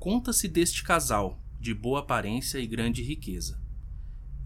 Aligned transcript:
Conta-se 0.00 0.48
deste 0.48 0.82
casal, 0.82 1.44
de 1.60 1.74
boa 1.74 2.00
aparência 2.00 2.58
e 2.58 2.66
grande 2.66 3.02
riqueza. 3.02 3.60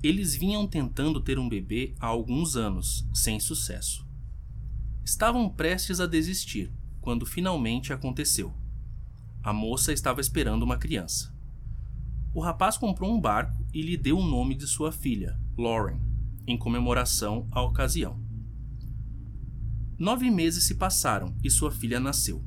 Eles 0.03 0.35
vinham 0.35 0.67
tentando 0.67 1.21
ter 1.21 1.39
um 1.39 1.49
bebê 1.49 1.95
há 2.01 2.09
alguns 2.09 2.57
anos, 2.57 3.09
sem 3.15 3.39
sucesso. 3.39 4.05
Estavam 5.05 5.49
prestes 5.49 6.01
a 6.01 6.09
desistir, 6.09 6.73
quando 7.01 7.25
finalmente 7.25 7.93
aconteceu. 7.93 8.53
A 9.45 9.53
moça 9.53 9.93
estava 9.93 10.21
esperando 10.21 10.65
uma 10.65 10.77
criança. 10.77 11.33
O 12.35 12.41
rapaz 12.41 12.77
comprou 12.77 13.15
um 13.15 13.21
barco 13.21 13.65
e 13.73 13.81
lhe 13.81 13.97
deu 13.97 14.19
o 14.19 14.27
nome 14.27 14.57
de 14.57 14.67
sua 14.67 14.91
filha, 14.91 15.39
Lauren, 15.57 16.01
em 16.49 16.59
comemoração 16.59 17.47
à 17.53 17.63
ocasião. 17.63 18.21
Nove 19.97 20.29
meses 20.33 20.65
se 20.65 20.75
passaram 20.75 21.33
e 21.45 21.49
sua 21.49 21.71
filha 21.71 22.01
nasceu. 22.01 22.45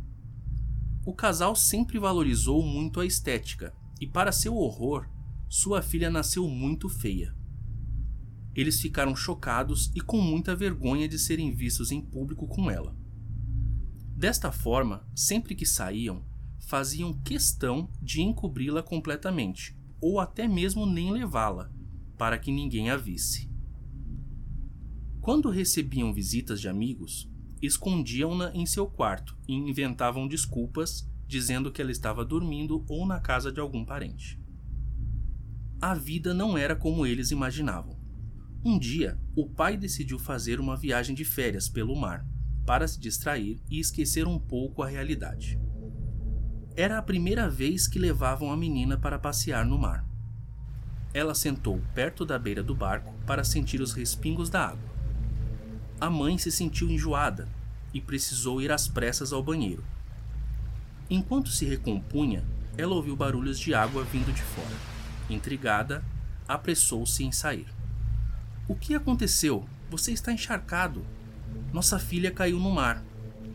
O 1.08 1.14
casal 1.14 1.56
sempre 1.56 1.98
valorizou 1.98 2.62
muito 2.62 3.00
a 3.00 3.06
estética, 3.06 3.74
e 3.98 4.06
para 4.06 4.30
seu 4.30 4.58
horror, 4.58 5.08
sua 5.48 5.82
filha 5.82 6.10
nasceu 6.10 6.46
muito 6.50 6.90
feia. 6.90 7.34
Eles 8.54 8.82
ficaram 8.82 9.16
chocados 9.16 9.90
e 9.96 10.02
com 10.02 10.20
muita 10.20 10.54
vergonha 10.54 11.08
de 11.08 11.18
serem 11.18 11.56
vistos 11.56 11.94
em 11.94 12.02
público 12.02 12.46
com 12.46 12.70
ela. 12.70 12.94
Desta 14.18 14.52
forma, 14.52 15.08
sempre 15.16 15.56
que 15.56 15.66
saíam, 15.66 16.26
faziam 16.60 17.14
questão 17.22 17.90
de 18.02 18.22
encobri-la 18.22 18.84
completamente, 18.84 19.80
ou 20.02 20.20
até 20.20 20.46
mesmo 20.46 20.86
nem 20.86 21.10
levá-la, 21.10 21.72
para 22.18 22.38
que 22.38 22.52
ninguém 22.52 22.90
a 22.90 22.98
visse. 22.98 23.50
Quando 25.22 25.50
recebiam 25.50 26.14
visitas 26.14 26.60
de 26.60 26.68
amigos, 26.68 27.32
escondiam-na 27.62 28.52
em 28.54 28.66
seu 28.66 28.88
quarto 28.88 29.38
e 29.48 29.54
inventavam 29.54 30.28
desculpas, 30.28 31.10
dizendo 31.28 31.72
que 31.72 31.82
ela 31.82 31.92
estava 31.92 32.24
dormindo 32.24 32.86
ou 32.88 33.06
na 33.06 33.20
casa 33.20 33.52
de 33.52 33.60
algum 33.60 33.84
parente. 33.84 34.40
A 35.82 35.94
vida 35.94 36.34
não 36.34 36.58
era 36.58 36.76
como 36.76 37.06
eles 37.06 37.32
imaginavam. 37.32 37.98
Um 38.66 38.80
dia, 38.80 39.20
o 39.36 39.48
pai 39.48 39.78
decidiu 39.78 40.18
fazer 40.18 40.60
uma 40.60 40.76
viagem 40.76 41.16
de 41.16 41.24
férias 41.24 41.70
pelo 41.70 41.96
mar, 41.96 42.26
para 42.66 42.88
se 42.88 43.00
distrair 43.00 43.62
e 43.70 43.80
esquecer 43.80 44.28
um 44.28 44.40
pouco 44.40 44.82
a 44.82 44.88
realidade. 44.88 45.60
Era 46.76 46.98
a 46.98 47.02
primeira 47.02 47.50
vez 47.50 47.88
que 47.88 48.00
levavam 48.00 48.52
a 48.52 48.58
menina 48.58 48.98
para 48.98 49.20
passear 49.20 49.66
no 49.66 49.78
mar. 49.78 50.06
Ela 51.14 51.34
sentou 51.34 51.82
perto 51.94 52.26
da 52.26 52.38
beira 52.38 52.62
do 52.62 52.76
barco 52.76 53.14
para 53.26 53.44
sentir 53.44 53.82
os 53.82 53.94
respingos 53.94 54.50
da 54.50 54.68
água 54.68 54.87
a 56.00 56.10
mãe 56.12 56.38
se 56.38 56.52
sentiu 56.52 56.90
enjoada 56.90 57.48
e 57.92 58.00
precisou 58.00 58.62
ir 58.62 58.72
às 58.72 58.88
pressas 58.88 59.34
ao 59.34 59.42
banheiro. 59.42 59.84
Enquanto 61.10 61.50
se 61.50 61.66
recompunha, 61.66 62.46
ela 62.78 62.94
ouviu 62.94 63.16
barulhos 63.16 63.60
de 63.60 63.74
água 63.74 64.04
vindo 64.04 64.32
de 64.32 64.42
fora. 64.44 64.76
Intrigada, 65.28 66.06
apressou-se 66.48 67.24
em 67.24 67.32
sair. 67.32 67.68
O 68.68 68.76
que 68.76 68.94
aconteceu? 68.94 69.68
Você 69.90 70.12
está 70.12 70.32
encharcado. 70.32 71.04
Nossa 71.74 71.98
filha 71.98 72.30
caiu 72.30 72.60
no 72.60 72.70
mar. 72.70 73.04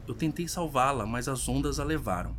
Eu 0.09 0.15
tentei 0.15 0.49
salvá-la, 0.49 1.07
mas 1.07 1.29
as 1.29 1.49
ondas 1.49 1.79
a 1.79 1.85
levaram. 1.85 2.37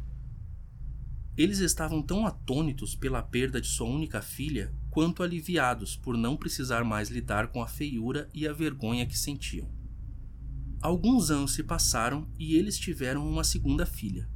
Eles 1.37 1.59
estavam 1.59 2.01
tão 2.01 2.27
atônitos 2.27 2.93
pela 2.93 3.21
perda 3.23 3.61
de 3.61 3.67
sua 3.67 3.87
única 3.87 4.21
filha 4.21 4.73
quanto 4.91 5.23
aliviados 5.23 5.95
por 5.95 6.17
não 6.17 6.35
precisar 6.35 6.83
mais 6.83 7.09
lidar 7.09 7.47
com 7.47 7.63
a 7.63 7.67
feiura 7.67 8.27
e 8.33 8.47
a 8.47 8.53
vergonha 8.53 9.05
que 9.05 9.17
sentiam. 9.17 9.82
Alguns 10.83 11.31
anos 11.31 11.53
se 11.53 11.63
passaram 11.63 12.27
e 12.37 12.57
eles 12.57 12.77
tiveram 12.77 13.25
uma 13.25 13.45
segunda 13.45 13.85
filha. 13.85 14.27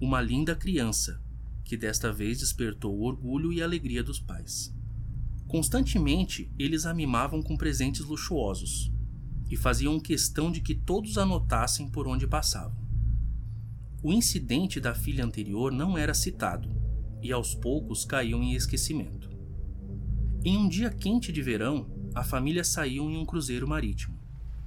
Uma 0.00 0.18
linda 0.18 0.56
criança, 0.56 1.22
que 1.62 1.76
desta 1.76 2.10
vez 2.10 2.38
despertou 2.38 2.96
o 2.96 3.02
orgulho 3.02 3.52
e 3.52 3.60
a 3.60 3.66
alegria 3.66 4.02
dos 4.02 4.18
pais. 4.18 4.74
Constantemente, 5.46 6.50
eles 6.58 6.86
a 6.86 6.94
mimavam 6.94 7.42
com 7.42 7.58
presentes 7.58 8.06
luxuosos 8.06 8.90
e 9.50 9.56
faziam 9.56 10.00
questão 10.00 10.50
de 10.50 10.62
que 10.62 10.74
todos 10.74 11.18
a 11.18 11.26
notassem 11.26 11.90
por 11.90 12.08
onde 12.08 12.26
passavam. 12.26 12.80
O 14.02 14.14
incidente 14.14 14.80
da 14.80 14.94
filha 14.94 15.26
anterior 15.26 15.70
não 15.70 15.98
era 15.98 16.14
citado 16.14 16.70
e 17.20 17.30
aos 17.30 17.54
poucos 17.54 18.06
caiu 18.06 18.42
em 18.42 18.54
esquecimento. 18.54 19.28
Em 20.42 20.56
um 20.56 20.66
dia 20.66 20.88
quente 20.88 21.30
de 21.30 21.42
verão, 21.42 21.86
a 22.14 22.24
família 22.24 22.64
saiu 22.64 23.10
em 23.10 23.18
um 23.18 23.26
cruzeiro 23.26 23.68
marítimo. 23.68 24.19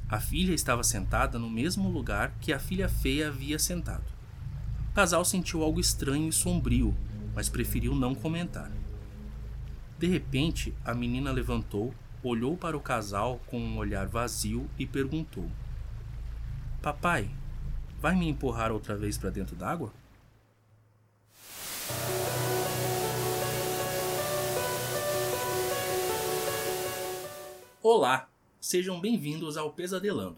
A 0.09 0.19
filha 0.19 0.53
estava 0.53 0.84
sentada 0.84 1.40
no 1.40 1.50
mesmo 1.50 1.90
lugar 1.90 2.34
que 2.40 2.53
a 2.53 2.59
filha 2.59 2.88
feia 2.88 3.30
havia 3.30 3.58
sentado. 3.58 4.03
O 4.91 4.94
casal 4.94 5.25
sentiu 5.25 5.64
algo 5.64 5.80
estranho 5.80 6.30
e 6.30 6.34
sombrio, 6.34 6.96
mas 7.34 7.50
preferiu 7.50 7.96
não 7.96 8.14
comentar. 8.14 8.72
De 9.97 10.08
repente, 10.08 10.74
a 10.86 10.94
menina 10.94 11.31
levantou, 11.31 11.94
olhou 12.22 12.56
para 12.56 12.78
o 12.78 12.81
casal 12.81 13.40
com 13.47 13.59
um 13.59 13.78
olhar 13.78 14.08
vazio 14.08 14.69
e 14.78 14.86
perguntou: 14.86 15.50
Papai, 16.81 17.30
vai 18.00 18.16
me 18.16 18.28
empurrar 18.28 18.72
outra 18.72 18.96
vez 18.96 19.18
para 19.18 19.30
dentro 19.30 19.56
d'água? 19.56 19.94
Olá, 27.81 28.30
Sejam 28.66 28.97
bem-vindos 28.97 29.57
ao 29.57 29.74
Pesadelando. 29.74 30.38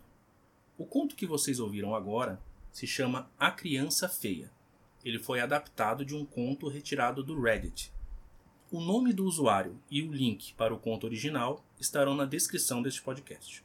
O 0.79 0.83
conto 0.83 1.15
que 1.15 1.27
vocês 1.27 1.59
ouviram 1.59 1.93
agora 1.93 2.41
se 2.71 2.87
chama 2.87 3.29
A 3.37 3.51
Criança 3.51 4.09
Feia. 4.09 4.51
Ele 5.03 5.19
foi 5.19 5.39
adaptado 5.39 6.03
de 6.03 6.15
um 6.15 6.25
conto 6.25 6.67
retirado 6.67 7.21
do 7.21 7.39
Reddit. 7.39 7.93
O 8.71 8.81
nome 8.81 9.13
do 9.13 9.25
usuário 9.25 9.79
e 9.91 10.01
o 10.01 10.11
link 10.11 10.55
para 10.55 10.73
o 10.73 10.79
conto 10.79 11.05
original 11.05 11.63
estarão 11.79 12.15
na 12.15 12.25
descrição 12.25 12.81
deste 12.81 12.99
podcast. 13.03 13.63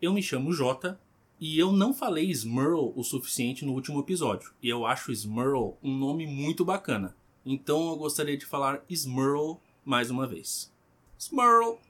Eu 0.00 0.12
me 0.12 0.22
chamo 0.22 0.52
Jota 0.52 1.00
e 1.40 1.58
eu 1.58 1.72
não 1.72 1.92
falei 1.92 2.30
Smurl 2.30 2.92
o 2.94 3.02
suficiente 3.02 3.64
no 3.64 3.72
último 3.72 3.98
episódio, 3.98 4.54
e 4.62 4.68
eu 4.68 4.86
acho 4.86 5.10
Smurl 5.10 5.76
um 5.82 5.98
nome 5.98 6.28
muito 6.28 6.64
bacana. 6.64 7.16
Então 7.44 7.88
eu 7.88 7.96
gostaria 7.96 8.36
de 8.36 8.46
falar 8.46 8.84
Smurl 8.88 9.60
mais 9.84 10.12
uma 10.12 10.28
vez. 10.28 10.72
Smurl! 11.18 11.80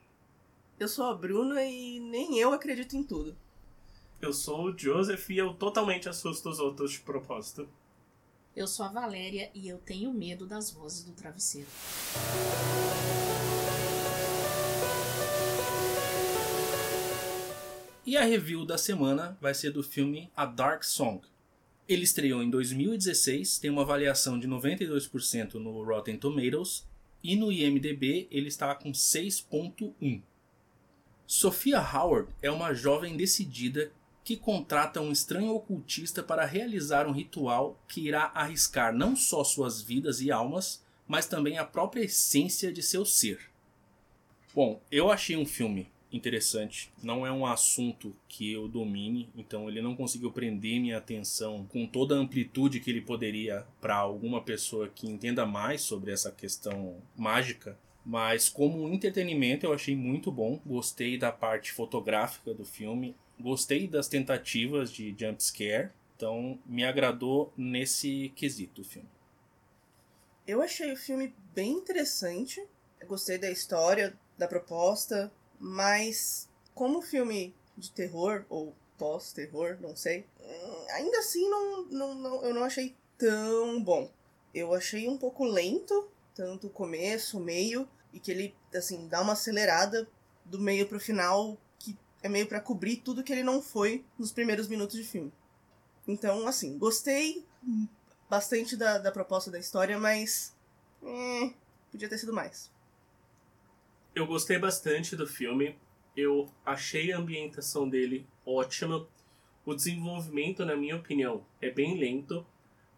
Eu 0.78 0.88
sou 0.88 1.06
a 1.06 1.14
Bruna 1.14 1.62
e 1.62 2.00
nem 2.00 2.36
eu 2.38 2.52
acredito 2.52 2.96
em 2.96 3.04
tudo. 3.04 3.36
Eu 4.20 4.32
sou 4.32 4.64
o 4.64 4.76
Joseph 4.76 5.30
e 5.30 5.38
eu 5.38 5.54
totalmente 5.54 6.08
assusto 6.08 6.48
os 6.48 6.58
outros 6.58 6.92
de 6.92 7.00
propósito. 7.00 7.68
Eu 8.56 8.66
sou 8.66 8.84
a 8.84 8.88
Valéria 8.88 9.50
e 9.54 9.68
eu 9.68 9.78
tenho 9.78 10.12
medo 10.12 10.46
das 10.46 10.72
vozes 10.72 11.04
do 11.04 11.12
travesseiro. 11.12 11.68
E 18.04 18.16
a 18.16 18.24
review 18.24 18.66
da 18.66 18.76
semana 18.76 19.38
vai 19.40 19.54
ser 19.54 19.70
do 19.70 19.82
filme 19.82 20.30
A 20.36 20.44
Dark 20.44 20.82
Song. 20.82 21.20
Ele 21.88 22.02
estreou 22.02 22.42
em 22.42 22.50
2016, 22.50 23.58
tem 23.58 23.70
uma 23.70 23.82
avaliação 23.82 24.38
de 24.38 24.48
92% 24.48 25.54
no 25.54 25.84
Rotten 25.84 26.18
Tomatoes 26.18 26.84
e 27.22 27.36
no 27.36 27.52
IMDb 27.52 28.26
ele 28.30 28.48
está 28.48 28.74
com 28.74 28.90
6.1. 28.90 30.22
Sophia 31.26 31.80
Howard 31.80 32.28
é 32.42 32.50
uma 32.50 32.74
jovem 32.74 33.16
decidida 33.16 33.90
que 34.22 34.36
contrata 34.36 35.00
um 35.00 35.12
estranho 35.12 35.54
ocultista 35.54 36.22
para 36.22 36.44
realizar 36.44 37.06
um 37.06 37.12
ritual 37.12 37.78
que 37.88 38.06
irá 38.06 38.30
arriscar 38.34 38.94
não 38.94 39.14
só 39.14 39.44
suas 39.44 39.82
vidas 39.82 40.20
e 40.20 40.30
almas, 40.30 40.82
mas 41.06 41.26
também 41.26 41.58
a 41.58 41.64
própria 41.64 42.04
essência 42.04 42.72
de 42.72 42.82
seu 42.82 43.04
ser. 43.04 43.50
Bom, 44.54 44.80
eu 44.90 45.10
achei 45.10 45.36
um 45.36 45.44
filme 45.44 45.88
interessante. 46.16 46.90
Não 47.02 47.26
é 47.26 47.32
um 47.32 47.44
assunto 47.44 48.14
que 48.28 48.52
eu 48.52 48.68
domine, 48.68 49.28
então 49.36 49.68
ele 49.68 49.82
não 49.82 49.96
conseguiu 49.96 50.30
prender 50.30 50.80
minha 50.80 50.98
atenção 50.98 51.66
com 51.68 51.86
toda 51.86 52.14
a 52.14 52.18
amplitude 52.18 52.80
que 52.80 52.90
ele 52.90 53.00
poderia 53.00 53.66
para 53.80 53.96
alguma 53.96 54.40
pessoa 54.40 54.88
que 54.88 55.08
entenda 55.08 55.44
mais 55.44 55.82
sobre 55.82 56.12
essa 56.12 56.30
questão 56.30 56.96
mágica. 57.16 57.76
Mas 58.04 58.48
como 58.48 58.88
entretenimento 58.88 59.64
eu 59.64 59.72
achei 59.72 59.96
muito 59.96 60.30
bom. 60.30 60.60
Gostei 60.64 61.16
da 61.16 61.32
parte 61.32 61.72
fotográfica 61.72 62.52
do 62.52 62.64
filme. 62.64 63.16
Gostei 63.40 63.88
das 63.88 64.08
tentativas 64.08 64.92
de 64.92 65.14
jump 65.18 65.42
scare. 65.42 65.90
Então 66.16 66.58
me 66.66 66.84
agradou 66.84 67.52
nesse 67.56 68.32
quesito 68.36 68.82
o 68.82 68.84
filme. 68.84 69.08
Eu 70.46 70.60
achei 70.60 70.92
o 70.92 70.96
filme 70.96 71.34
bem 71.54 71.72
interessante. 71.72 72.62
Eu 73.00 73.06
gostei 73.06 73.38
da 73.38 73.50
história, 73.50 74.14
da 74.36 74.46
proposta, 74.46 75.32
mas 75.58 76.48
como 76.74 77.00
filme 77.00 77.54
de 77.76 77.90
terror 77.90 78.44
ou 78.48 78.74
pós-terror, 78.98 79.78
não 79.80 79.96
sei, 79.96 80.26
hum, 80.40 80.86
ainda 80.90 81.18
assim 81.18 81.48
não, 81.48 81.84
não, 81.86 82.14
não, 82.14 82.44
eu 82.44 82.54
não 82.54 82.64
achei 82.64 82.94
tão 83.18 83.82
bom. 83.82 84.10
Eu 84.54 84.72
achei 84.72 85.08
um 85.08 85.18
pouco 85.18 85.44
lento, 85.44 86.08
tanto 86.34 86.68
o 86.68 86.70
começo, 86.70 87.38
o 87.38 87.40
meio, 87.40 87.88
e 88.14 88.20
que 88.20 88.30
ele, 88.30 88.54
assim, 88.74 89.08
dá 89.08 89.20
uma 89.20 89.32
acelerada 89.32 90.08
do 90.44 90.60
meio 90.60 90.86
pro 90.86 91.00
final, 91.00 91.58
que 91.78 91.98
é 92.22 92.28
meio 92.28 92.46
para 92.46 92.60
cobrir 92.60 92.98
tudo 92.98 93.24
que 93.24 93.32
ele 93.32 93.42
não 93.42 93.60
foi 93.60 94.04
nos 94.16 94.32
primeiros 94.32 94.68
minutos 94.68 94.96
de 94.96 95.04
filme. 95.04 95.32
Então, 96.06 96.46
assim, 96.46 96.78
gostei 96.78 97.44
bastante 98.30 98.76
da, 98.76 98.98
da 98.98 99.10
proposta 99.10 99.50
da 99.50 99.58
história, 99.58 99.98
mas. 99.98 100.56
eh, 101.02 101.52
podia 101.90 102.08
ter 102.08 102.18
sido 102.18 102.32
mais. 102.32 102.70
Eu 104.14 104.26
gostei 104.26 104.58
bastante 104.58 105.16
do 105.16 105.26
filme. 105.26 105.76
Eu 106.16 106.48
achei 106.64 107.12
a 107.12 107.18
ambientação 107.18 107.88
dele 107.88 108.26
ótima. 108.46 109.08
O 109.66 109.74
desenvolvimento, 109.74 110.64
na 110.64 110.76
minha 110.76 110.96
opinião, 110.96 111.44
é 111.60 111.70
bem 111.70 111.98
lento. 111.98 112.46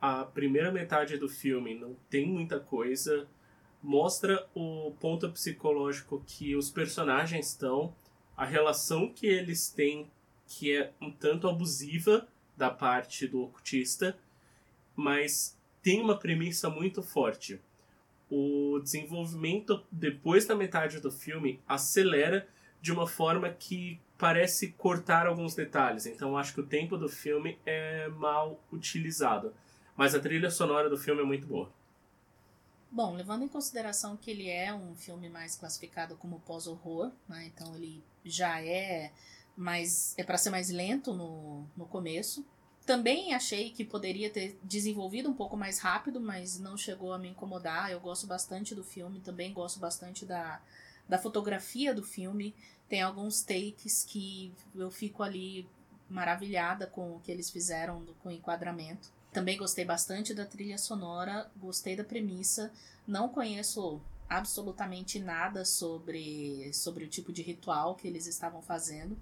A 0.01 0.25
primeira 0.25 0.71
metade 0.71 1.17
do 1.17 1.29
filme 1.29 1.75
não 1.75 1.97
tem 2.11 2.27
muita 2.27 2.61
coisa. 2.61 3.27
Mostra 3.87 4.47
o 4.55 4.93
ponto 4.99 5.31
psicológico 5.31 6.23
que 6.27 6.57
os 6.57 6.71
personagens 6.71 7.51
estão, 7.51 7.95
a 8.37 8.45
relação 8.45 9.09
que 9.13 9.27
eles 9.27 9.69
têm, 9.71 10.11
que 10.47 10.77
é 10.77 10.93
um 11.01 11.11
tanto 11.11 11.49
abusiva 11.49 12.27
da 12.57 12.71
parte 12.71 13.27
do 13.27 13.43
ocultista, 13.43 14.19
mas 14.95 15.57
tem 15.83 16.01
uma 16.01 16.19
premissa 16.19 16.69
muito 16.69 17.03
forte 17.03 17.61
o 18.31 18.81
desenvolvimento 18.83 19.83
depois 19.91 20.47
da 20.47 20.55
metade 20.55 21.01
do 21.01 21.11
filme 21.11 21.61
acelera 21.67 22.47
de 22.81 22.93
uma 22.93 23.07
forma 23.07 23.49
que 23.51 24.01
parece 24.19 24.73
cortar 24.73 25.27
alguns 25.27 25.55
detalhes. 25.55 26.07
Então 26.07 26.37
acho 26.37 26.55
que 26.55 26.61
o 26.61 26.67
tempo 26.67 26.97
do 26.97 27.09
filme 27.09 27.59
é 27.65 28.09
mal 28.09 28.63
utilizado. 28.73 29.53
Mas 29.97 30.15
a 30.15 30.21
trilha 30.21 30.51
sonora 30.51 30.91
do 30.91 30.97
filme 30.97 31.23
é 31.23 31.25
muito 31.25 31.47
boa. 31.47 31.71
Bom, 32.91 33.15
levando 33.15 33.45
em 33.45 33.49
consideração 33.49 34.17
que 34.17 34.31
ele 34.31 34.49
é 34.49 34.73
um 34.73 34.95
filme 34.95 35.29
mais 35.29 35.57
classificado 35.57 36.17
como 36.17 36.41
pós-horror, 36.41 37.11
né? 37.29 37.47
Então 37.47 37.75
ele 37.75 38.03
já 38.25 38.63
é 38.63 39.13
mais. 39.57 40.15
é 40.17 40.25
para 40.25 40.39
ser 40.39 40.51
mais 40.51 40.71
lento 40.71 41.13
no, 41.13 41.67
no 41.77 41.87
começo. 41.87 42.45
Também 42.85 43.35
achei 43.35 43.71
que 43.71 43.85
poderia 43.85 44.31
ter 44.31 44.57
desenvolvido 44.63 45.29
um 45.29 45.35
pouco 45.35 45.57
mais 45.57 45.81
rápido, 45.81 46.21
mas 46.21 46.59
não 46.61 46.77
chegou 46.77 47.13
a 47.13 47.19
me 47.19 47.29
incomodar. 47.29 47.91
Eu 47.91 47.99
gosto 47.99 48.29
bastante 48.29 48.77
do 48.77 48.85
filme, 48.85 49.21
também 49.21 49.53
gosto 49.53 49.81
bastante 49.81 50.25
da, 50.25 50.63
da 51.09 51.19
fotografia 51.19 51.93
do 51.93 52.05
filme. 52.05 52.55
Tem 52.89 53.03
alguns 53.03 53.43
takes 53.43 54.05
que 54.05 54.55
eu 54.73 54.89
fico 54.89 55.25
ali 55.25 55.69
maravilhada 56.09 56.87
com 56.87 57.17
o 57.17 57.21
que 57.21 57.33
eles 57.33 57.51
fizeram 57.51 58.07
com 58.23 58.29
o 58.29 58.33
enquadramento. 58.33 59.11
Também 59.37 59.59
gostei 59.59 59.85
bastante 59.85 60.33
da 60.33 60.47
trilha 60.47 60.79
sonora, 60.79 61.47
gostei 61.59 61.95
da 61.95 62.03
premissa. 62.03 62.73
Não 63.07 63.29
conheço 63.29 64.01
absolutamente 64.27 65.19
nada 65.19 65.63
sobre, 65.63 66.73
sobre 66.73 67.05
o 67.05 67.07
tipo 67.07 67.31
de 67.31 67.43
ritual 67.43 67.97
que 67.97 68.09
eles 68.09 68.27
estavam 68.27 68.63
fazendo. 68.63 69.15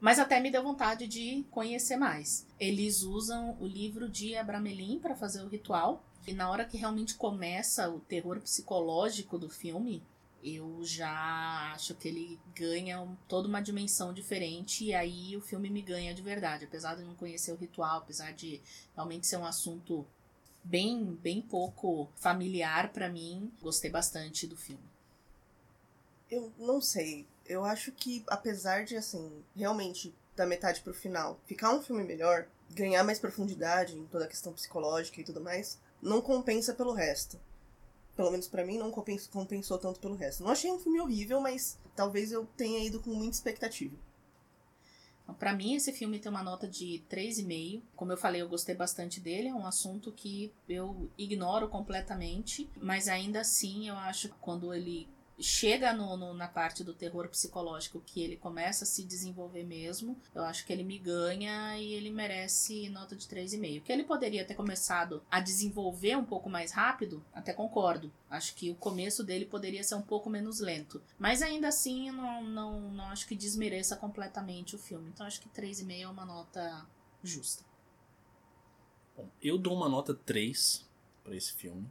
Mas 0.00 0.18
até 0.18 0.40
me 0.40 0.50
deu 0.50 0.64
vontade 0.64 1.06
de 1.06 1.44
conhecer 1.52 1.96
mais. 1.96 2.44
Eles 2.58 3.04
usam 3.04 3.56
o 3.60 3.66
livro 3.68 4.08
de 4.08 4.34
Abramelin 4.34 4.98
para 4.98 5.14
fazer 5.14 5.40
o 5.40 5.48
ritual. 5.48 6.04
E 6.26 6.32
na 6.32 6.50
hora 6.50 6.64
que 6.64 6.76
realmente 6.76 7.14
começa 7.14 7.88
o 7.88 8.00
terror 8.00 8.40
psicológico 8.40 9.38
do 9.38 9.48
filme, 9.48 10.02
eu 10.42 10.80
já 10.82 11.72
acho 11.74 11.94
que 11.94 12.08
ele 12.08 12.40
ganha 12.54 13.06
toda 13.28 13.48
uma 13.48 13.60
dimensão 13.60 14.12
diferente. 14.12 14.84
E 14.84 14.94
aí 14.94 15.36
o 15.36 15.40
filme 15.40 15.70
me 15.70 15.82
ganha 15.82 16.14
de 16.14 16.22
verdade. 16.22 16.64
Apesar 16.64 16.96
de 16.96 17.02
não 17.02 17.14
conhecer 17.14 17.52
o 17.52 17.56
ritual, 17.56 17.98
apesar 17.98 18.32
de 18.32 18.60
realmente 18.94 19.26
ser 19.26 19.36
um 19.36 19.44
assunto 19.44 20.06
bem, 20.62 21.14
bem 21.16 21.40
pouco 21.40 22.08
familiar 22.16 22.92
para 22.92 23.08
mim, 23.08 23.52
gostei 23.60 23.90
bastante 23.90 24.46
do 24.46 24.56
filme. 24.56 24.84
Eu 26.30 26.52
não 26.58 26.80
sei. 26.80 27.26
Eu 27.44 27.64
acho 27.64 27.90
que, 27.92 28.24
apesar 28.28 28.84
de, 28.84 28.96
assim, 28.96 29.44
realmente, 29.56 30.14
da 30.36 30.46
metade 30.46 30.80
pro 30.80 30.94
final, 30.94 31.40
ficar 31.44 31.74
um 31.74 31.82
filme 31.82 32.04
melhor, 32.04 32.46
ganhar 32.70 33.02
mais 33.02 33.18
profundidade 33.18 33.96
em 33.96 34.06
toda 34.06 34.24
a 34.24 34.28
questão 34.28 34.52
psicológica 34.52 35.20
e 35.20 35.24
tudo 35.24 35.40
mais, 35.40 35.78
não 36.00 36.20
compensa 36.20 36.72
pelo 36.72 36.92
resto. 36.92 37.38
Pelo 38.20 38.32
menos 38.32 38.48
pra 38.48 38.66
mim, 38.66 38.76
não 38.76 38.90
compens- 38.90 39.26
compensou 39.28 39.78
tanto 39.78 39.98
pelo 39.98 40.14
resto. 40.14 40.42
Não 40.44 40.50
achei 40.50 40.70
um 40.70 40.78
filme 40.78 41.00
horrível, 41.00 41.40
mas 41.40 41.78
talvez 41.96 42.30
eu 42.32 42.44
tenha 42.54 42.84
ido 42.84 43.00
com 43.00 43.08
muita 43.14 43.34
expectativa. 43.34 43.96
Então, 45.22 45.34
Pra 45.34 45.54
mim, 45.54 45.74
esse 45.74 45.90
filme 45.90 46.18
tem 46.18 46.28
uma 46.30 46.42
nota 46.42 46.68
de 46.68 47.02
3,5. 47.08 47.82
Como 47.96 48.12
eu 48.12 48.18
falei, 48.18 48.42
eu 48.42 48.48
gostei 48.48 48.74
bastante 48.74 49.20
dele. 49.20 49.48
É 49.48 49.54
um 49.54 49.66
assunto 49.66 50.12
que 50.12 50.52
eu 50.68 51.08
ignoro 51.16 51.66
completamente. 51.70 52.68
Mas 52.76 53.08
ainda 53.08 53.40
assim, 53.40 53.88
eu 53.88 53.94
acho 53.96 54.28
que 54.28 54.34
quando 54.38 54.74
ele 54.74 55.08
chega 55.40 55.92
no, 55.92 56.16
no- 56.16 56.34
na 56.34 56.46
parte 56.48 56.84
do 56.84 56.92
terror 56.94 57.28
psicológico, 57.28 58.00
que 58.04 58.22
ele 58.22 58.36
começa 58.36 58.84
a 58.84 58.86
se 58.86 59.04
desenvolver 59.04 59.64
mesmo, 59.64 60.16
eu 60.34 60.42
acho 60.44 60.64
que 60.66 60.72
ele 60.72 60.84
me 60.84 60.98
ganha 60.98 61.78
e 61.78 61.92
ele 61.94 62.10
merece 62.10 62.88
nota 62.90 63.16
de 63.16 63.26
3,5. 63.26 63.82
Que 63.82 63.92
ele 63.92 64.04
poderia 64.04 64.44
ter 64.44 64.54
começado 64.54 65.22
a 65.30 65.40
desenvolver 65.40 66.16
um 66.16 66.24
pouco 66.24 66.48
mais 66.50 66.72
rápido, 66.72 67.24
até 67.32 67.52
concordo. 67.52 68.12
Acho 68.28 68.54
que 68.54 68.70
o 68.70 68.74
começo 68.74 69.24
dele 69.24 69.44
poderia 69.46 69.82
ser 69.82 69.94
um 69.94 70.02
pouco 70.02 70.28
menos 70.30 70.60
lento. 70.60 71.02
Mas 71.18 71.42
ainda 71.42 71.68
assim, 71.68 72.10
não, 72.10 72.42
não, 72.44 72.80
não 72.92 73.04
acho 73.06 73.26
que 73.26 73.34
desmereça 73.34 73.96
completamente 73.96 74.76
o 74.76 74.78
filme. 74.78 75.08
Então 75.08 75.26
acho 75.26 75.40
que 75.40 75.48
3,5 75.48 76.00
é 76.02 76.08
uma 76.08 76.24
nota 76.24 76.86
justa. 77.24 77.64
Bom, 79.16 79.28
eu 79.42 79.58
dou 79.58 79.74
uma 79.74 79.88
nota 79.88 80.14
3 80.14 80.86
para 81.24 81.34
esse 81.36 81.52
filme, 81.52 81.86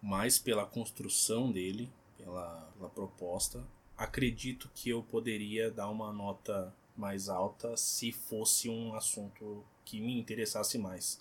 mais 0.00 0.38
pela 0.38 0.66
construção 0.66 1.52
dele, 1.52 1.90
pela, 2.22 2.72
pela 2.76 2.88
proposta. 2.88 3.66
Acredito 3.96 4.70
que 4.74 4.90
eu 4.90 5.02
poderia 5.02 5.70
dar 5.70 5.88
uma 5.88 6.12
nota 6.12 6.74
mais 6.96 7.28
alta 7.28 7.76
se 7.76 8.12
fosse 8.12 8.68
um 8.68 8.94
assunto 8.94 9.64
que 9.84 10.00
me 10.00 10.18
interessasse 10.18 10.78
mais. 10.78 11.20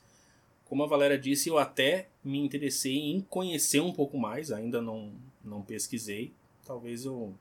Como 0.65 0.83
a 0.83 0.87
Valéria 0.87 1.17
disse, 1.17 1.49
eu 1.49 1.57
até 1.57 2.09
me 2.23 2.39
interessei 2.39 2.95
em 2.97 3.21
conhecer 3.21 3.81
um 3.81 3.91
pouco 3.91 4.17
mais, 4.17 4.51
ainda 4.51 4.81
não, 4.81 5.13
não 5.43 5.61
pesquisei. 5.61 6.33
Talvez 6.65 7.03
eu 7.05 7.35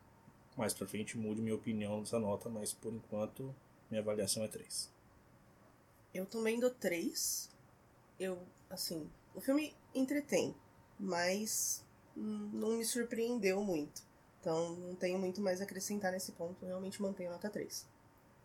mais 0.56 0.74
pra 0.74 0.86
frente 0.86 1.16
mude 1.16 1.40
minha 1.40 1.54
opinião 1.54 2.00
dessa 2.00 2.18
nota, 2.18 2.48
mas 2.48 2.72
por 2.72 2.92
enquanto 2.92 3.54
minha 3.88 4.02
avaliação 4.02 4.42
é 4.44 4.48
3. 4.48 4.90
Eu 6.12 6.26
também 6.26 6.58
dou 6.58 6.70
três. 6.70 7.48
Eu, 8.18 8.38
assim, 8.68 9.08
o 9.34 9.40
filme 9.40 9.72
entretém, 9.94 10.54
mas 10.98 11.84
não 12.20 12.76
me 12.76 12.84
surpreendeu 12.84 13.62
muito. 13.62 14.02
Então 14.40 14.76
não 14.76 14.94
tenho 14.94 15.18
muito 15.18 15.40
mais 15.40 15.60
a 15.60 15.64
acrescentar 15.64 16.12
nesse 16.12 16.32
ponto. 16.32 16.64
Realmente 16.64 17.00
mantenho 17.00 17.30
a 17.30 17.32
nota 17.32 17.50
3. 17.50 17.86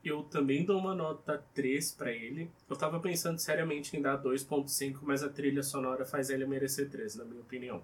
Eu 0.03 0.23
também 0.23 0.63
dou 0.63 0.77
uma 0.77 0.93
nota 0.93 1.43
3 1.53 1.93
pra 1.93 2.11
ele. 2.11 2.51
Eu 2.69 2.75
tava 2.75 2.99
pensando 2.99 3.39
seriamente 3.39 3.97
em 3.97 4.01
dar 4.01 4.21
2.5, 4.21 4.99
mas 5.01 5.23
a 5.23 5.29
trilha 5.29 5.63
sonora 5.63 6.05
faz 6.05 6.29
ele 6.29 6.45
merecer 6.45 6.89
3, 6.89 7.15
na 7.15 7.25
minha 7.25 7.41
opinião. 7.41 7.81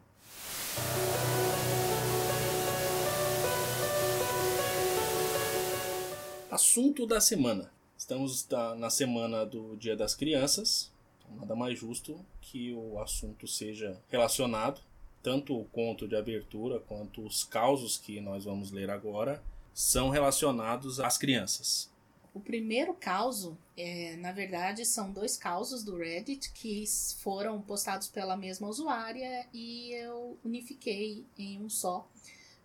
Assunto 6.51 7.07
da 7.07 7.19
semana. 7.19 7.71
Estamos 7.97 8.47
na 8.77 8.89
semana 8.89 9.45
do 9.45 9.75
Dia 9.77 9.95
das 9.95 10.13
Crianças. 10.13 10.91
Então, 11.23 11.37
Nada 11.37 11.55
mais 11.55 11.79
justo 11.79 12.23
que 12.41 12.73
o 12.73 12.99
assunto 12.99 13.47
seja 13.47 13.99
relacionado, 14.09 14.81
tanto 15.21 15.59
o 15.59 15.65
conto 15.65 16.07
de 16.07 16.15
abertura 16.15 16.79
quanto 16.79 17.25
os 17.25 17.43
causos 17.43 17.97
que 17.97 18.19
nós 18.19 18.45
vamos 18.45 18.71
ler 18.71 18.89
agora 18.89 19.41
são 19.73 20.09
relacionados 20.09 20.99
às 20.99 21.17
crianças. 21.17 21.89
O 22.33 22.39
primeiro 22.39 22.93
caso, 22.93 23.57
é, 23.75 24.15
na 24.15 24.31
verdade, 24.31 24.85
são 24.85 25.11
dois 25.11 25.35
causos 25.35 25.83
do 25.83 25.97
Reddit 25.97 26.51
que 26.53 26.85
foram 27.19 27.61
postados 27.61 28.07
pela 28.07 28.37
mesma 28.37 28.69
usuária 28.69 29.45
e 29.53 29.91
eu 29.91 30.37
unifiquei 30.43 31.25
em 31.37 31.59
um 31.61 31.69
só. 31.69 32.07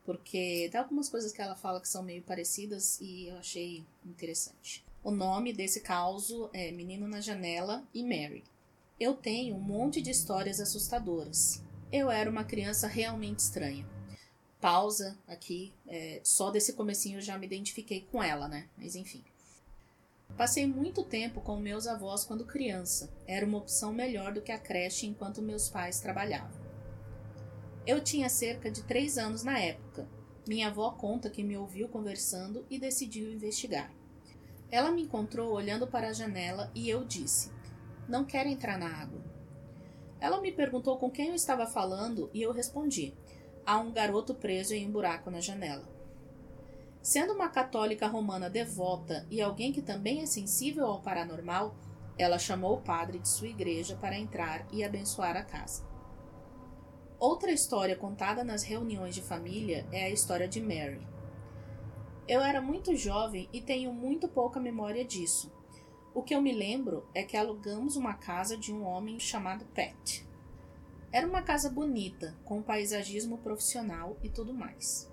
Porque 0.05 0.69
tem 0.71 0.81
algumas 0.81 1.09
coisas 1.09 1.33
que 1.33 1.43
ela 1.43 1.57
fala 1.57 1.81
que 1.81 1.89
são 1.89 2.01
meio 2.01 2.23
parecidas 2.23 3.01
e 3.01 3.27
eu 3.27 3.39
achei 3.39 3.85
interessante. 4.05 4.85
O 5.03 5.11
nome 5.11 5.53
desse 5.53 5.81
caso 5.81 6.49
é 6.53 6.71
Menino 6.71 7.09
na 7.09 7.21
Janela 7.21 7.83
e 7.93 8.05
Mary. 8.05 8.45
Eu 9.01 9.15
tenho 9.15 9.57
um 9.57 9.61
monte 9.61 10.01
de 10.01 10.11
histórias 10.11 10.61
assustadoras. 10.61 11.61
Eu 11.93 12.11
era 12.11 12.28
uma 12.28 12.45
criança 12.45 12.87
realmente 12.87 13.38
estranha. 13.38 13.87
Pausa 14.61 15.16
aqui, 15.28 15.73
é, 15.87 16.21
só 16.25 16.50
desse 16.50 16.73
comecinho 16.73 17.19
eu 17.19 17.23
já 17.23 17.38
me 17.38 17.47
identifiquei 17.47 18.07
com 18.11 18.23
ela, 18.23 18.49
né? 18.49 18.69
Mas 18.76 18.97
enfim. 18.97 19.25
Passei 20.37 20.66
muito 20.66 21.05
tempo 21.05 21.40
com 21.40 21.57
meus 21.57 21.87
avós 21.87 22.25
quando 22.25 22.45
criança. 22.45 23.11
Era 23.26 23.47
uma 23.47 23.59
opção 23.59 23.93
melhor 23.93 24.33
do 24.33 24.43
que 24.43 24.50
a 24.50 24.59
creche 24.59 25.07
enquanto 25.07 25.40
meus 25.40 25.69
pais 25.69 26.00
trabalhavam. 26.00 26.61
Eu 27.87 28.02
tinha 28.02 28.28
cerca 28.28 28.71
de 28.71 28.83
três 28.83 29.16
anos 29.16 29.45
na 29.45 29.59
época. 29.59 30.09
Minha 30.47 30.69
avó 30.69 30.90
conta 30.90 31.31
que 31.31 31.43
me 31.43 31.57
ouviu 31.57 31.88
conversando 31.88 32.66
e 32.69 32.78
decidiu 32.78 33.33
investigar. 33.33 33.93
Ela 34.71 34.90
me 34.90 35.02
encontrou 35.02 35.52
olhando 35.52 35.87
para 35.87 36.09
a 36.09 36.12
janela 36.12 36.71
e 36.75 36.88
eu 36.88 37.05
disse: 37.05 37.50
Não 38.09 38.25
quero 38.25 38.49
entrar 38.49 38.76
na 38.76 38.88
água. 38.88 39.36
Ela 40.20 40.40
me 40.40 40.50
perguntou 40.52 40.96
com 40.96 41.11
quem 41.11 41.28
eu 41.28 41.35
estava 41.35 41.66
falando 41.66 42.30
e 42.32 42.42
eu 42.42 42.52
respondi: 42.52 43.14
Há 43.64 43.78
um 43.78 43.92
garoto 43.92 44.35
preso 44.35 44.75
em 44.75 44.87
um 44.87 44.90
buraco 44.90 45.30
na 45.30 45.40
janela. 45.40 45.88
Sendo 47.02 47.35
uma 47.35 47.49
católica 47.49 48.06
romana 48.06 48.50
devota 48.50 49.26
e 49.30 49.40
alguém 49.40 49.73
que 49.73 49.82
também 49.82 50.23
é 50.23 50.26
sensível 50.26 50.87
ao 50.87 51.00
paranormal, 51.00 51.76
Ela 52.18 52.38
chamou 52.38 52.76
o 52.76 52.80
padre 52.80 53.18
de 53.18 53.28
sua 53.28 53.49
igreja 53.49 53.94
para 53.96 54.18
entrar 54.18 54.66
e 54.73 54.82
abençoar 54.82 55.37
a 55.37 55.42
casa. 55.42 55.85
Outra 57.18 57.52
história 57.52 57.94
contada 57.94 58.42
nas 58.42 58.62
reuniões 58.62 59.14
de 59.14 59.20
família 59.20 59.87
é 59.92 60.04
a 60.04 60.11
história 60.11 60.49
de 60.49 60.61
Mary. 60.61 61.06
Eu 62.26 62.40
era 62.40 62.61
muito 62.61 62.96
jovem 62.96 63.49
e 63.52 63.61
tenho 63.61 63.92
muito 63.92 64.28
pouca 64.28 64.58
memória 64.58 65.04
disso. 65.04 65.52
O 66.16 66.23
que 66.23 66.35
eu 66.35 66.40
me 66.40 66.50
lembro 66.50 67.06
é 67.14 67.23
que 67.23 67.37
alugamos 67.37 67.94
uma 67.94 68.14
casa 68.14 68.56
de 68.56 68.73
um 68.73 68.82
homem 68.87 69.20
chamado 69.20 69.66
Pat. 69.66 70.23
Era 71.12 71.26
uma 71.26 71.42
casa 71.42 71.68
bonita, 71.68 72.35
com 72.42 72.62
paisagismo 72.62 73.37
profissional 73.37 74.16
e 74.23 74.30
tudo 74.30 74.54
mais. 74.54 75.12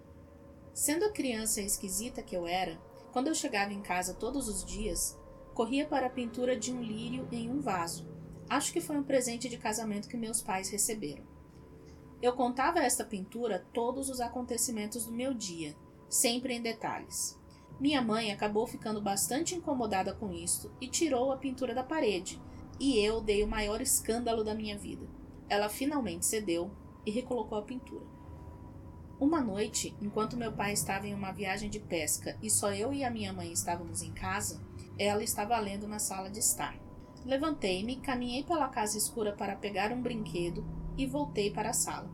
Sendo 0.73 1.03
a 1.03 1.11
criança 1.11 1.59
esquisita 1.59 2.23
que 2.23 2.33
eu 2.33 2.47
era, 2.47 2.79
quando 3.11 3.27
eu 3.27 3.35
chegava 3.35 3.73
em 3.73 3.81
casa 3.81 4.13
todos 4.13 4.47
os 4.47 4.63
dias, 4.63 5.19
corria 5.53 5.85
para 5.85 6.07
a 6.07 6.09
pintura 6.09 6.55
de 6.57 6.71
um 6.71 6.81
lírio 6.81 7.27
em 7.33 7.51
um 7.51 7.59
vaso. 7.59 8.07
Acho 8.49 8.71
que 8.71 8.79
foi 8.79 8.95
um 8.95 9.03
presente 9.03 9.49
de 9.49 9.57
casamento 9.57 10.07
que 10.07 10.15
meus 10.15 10.41
pais 10.41 10.69
receberam. 10.69 11.25
Eu 12.21 12.31
contava 12.31 12.79
a 12.79 12.85
esta 12.85 13.03
pintura 13.03 13.67
todos 13.73 14.09
os 14.09 14.21
acontecimentos 14.21 15.05
do 15.05 15.11
meu 15.11 15.33
dia, 15.33 15.75
sempre 16.07 16.53
em 16.53 16.61
detalhes. 16.61 17.37
Minha 17.79 18.01
mãe 18.01 18.31
acabou 18.31 18.65
ficando 18.67 19.01
bastante 19.01 19.55
incomodada 19.55 20.13
com 20.13 20.31
isto 20.31 20.71
e 20.79 20.87
tirou 20.87 21.31
a 21.31 21.37
pintura 21.37 21.73
da 21.73 21.83
parede, 21.83 22.41
e 22.79 22.99
eu 22.99 23.21
dei 23.21 23.43
o 23.43 23.47
maior 23.47 23.81
escândalo 23.81 24.43
da 24.43 24.53
minha 24.53 24.77
vida. 24.77 25.07
Ela 25.49 25.69
finalmente 25.69 26.25
cedeu 26.25 26.71
e 27.05 27.11
recolocou 27.11 27.57
a 27.57 27.63
pintura. 27.63 28.05
Uma 29.19 29.39
noite, 29.39 29.95
enquanto 30.01 30.37
meu 30.37 30.51
pai 30.51 30.73
estava 30.73 31.07
em 31.07 31.13
uma 31.13 31.31
viagem 31.31 31.69
de 31.69 31.79
pesca 31.79 32.37
e 32.41 32.49
só 32.49 32.73
eu 32.73 32.91
e 32.91 33.03
a 33.03 33.11
minha 33.11 33.31
mãe 33.31 33.51
estávamos 33.51 34.01
em 34.01 34.11
casa, 34.11 34.61
ela 34.97 35.23
estava 35.23 35.57
lendo 35.59 35.87
na 35.87 35.99
sala 35.99 36.29
de 36.29 36.39
estar. 36.39 36.77
Levantei-me, 37.25 37.97
caminhei 37.97 38.43
pela 38.43 38.67
casa 38.67 38.97
escura 38.97 39.31
para 39.33 39.55
pegar 39.55 39.91
um 39.91 40.01
brinquedo 40.01 40.65
e 40.97 41.05
voltei 41.05 41.51
para 41.51 41.69
a 41.69 41.73
sala. 41.73 42.09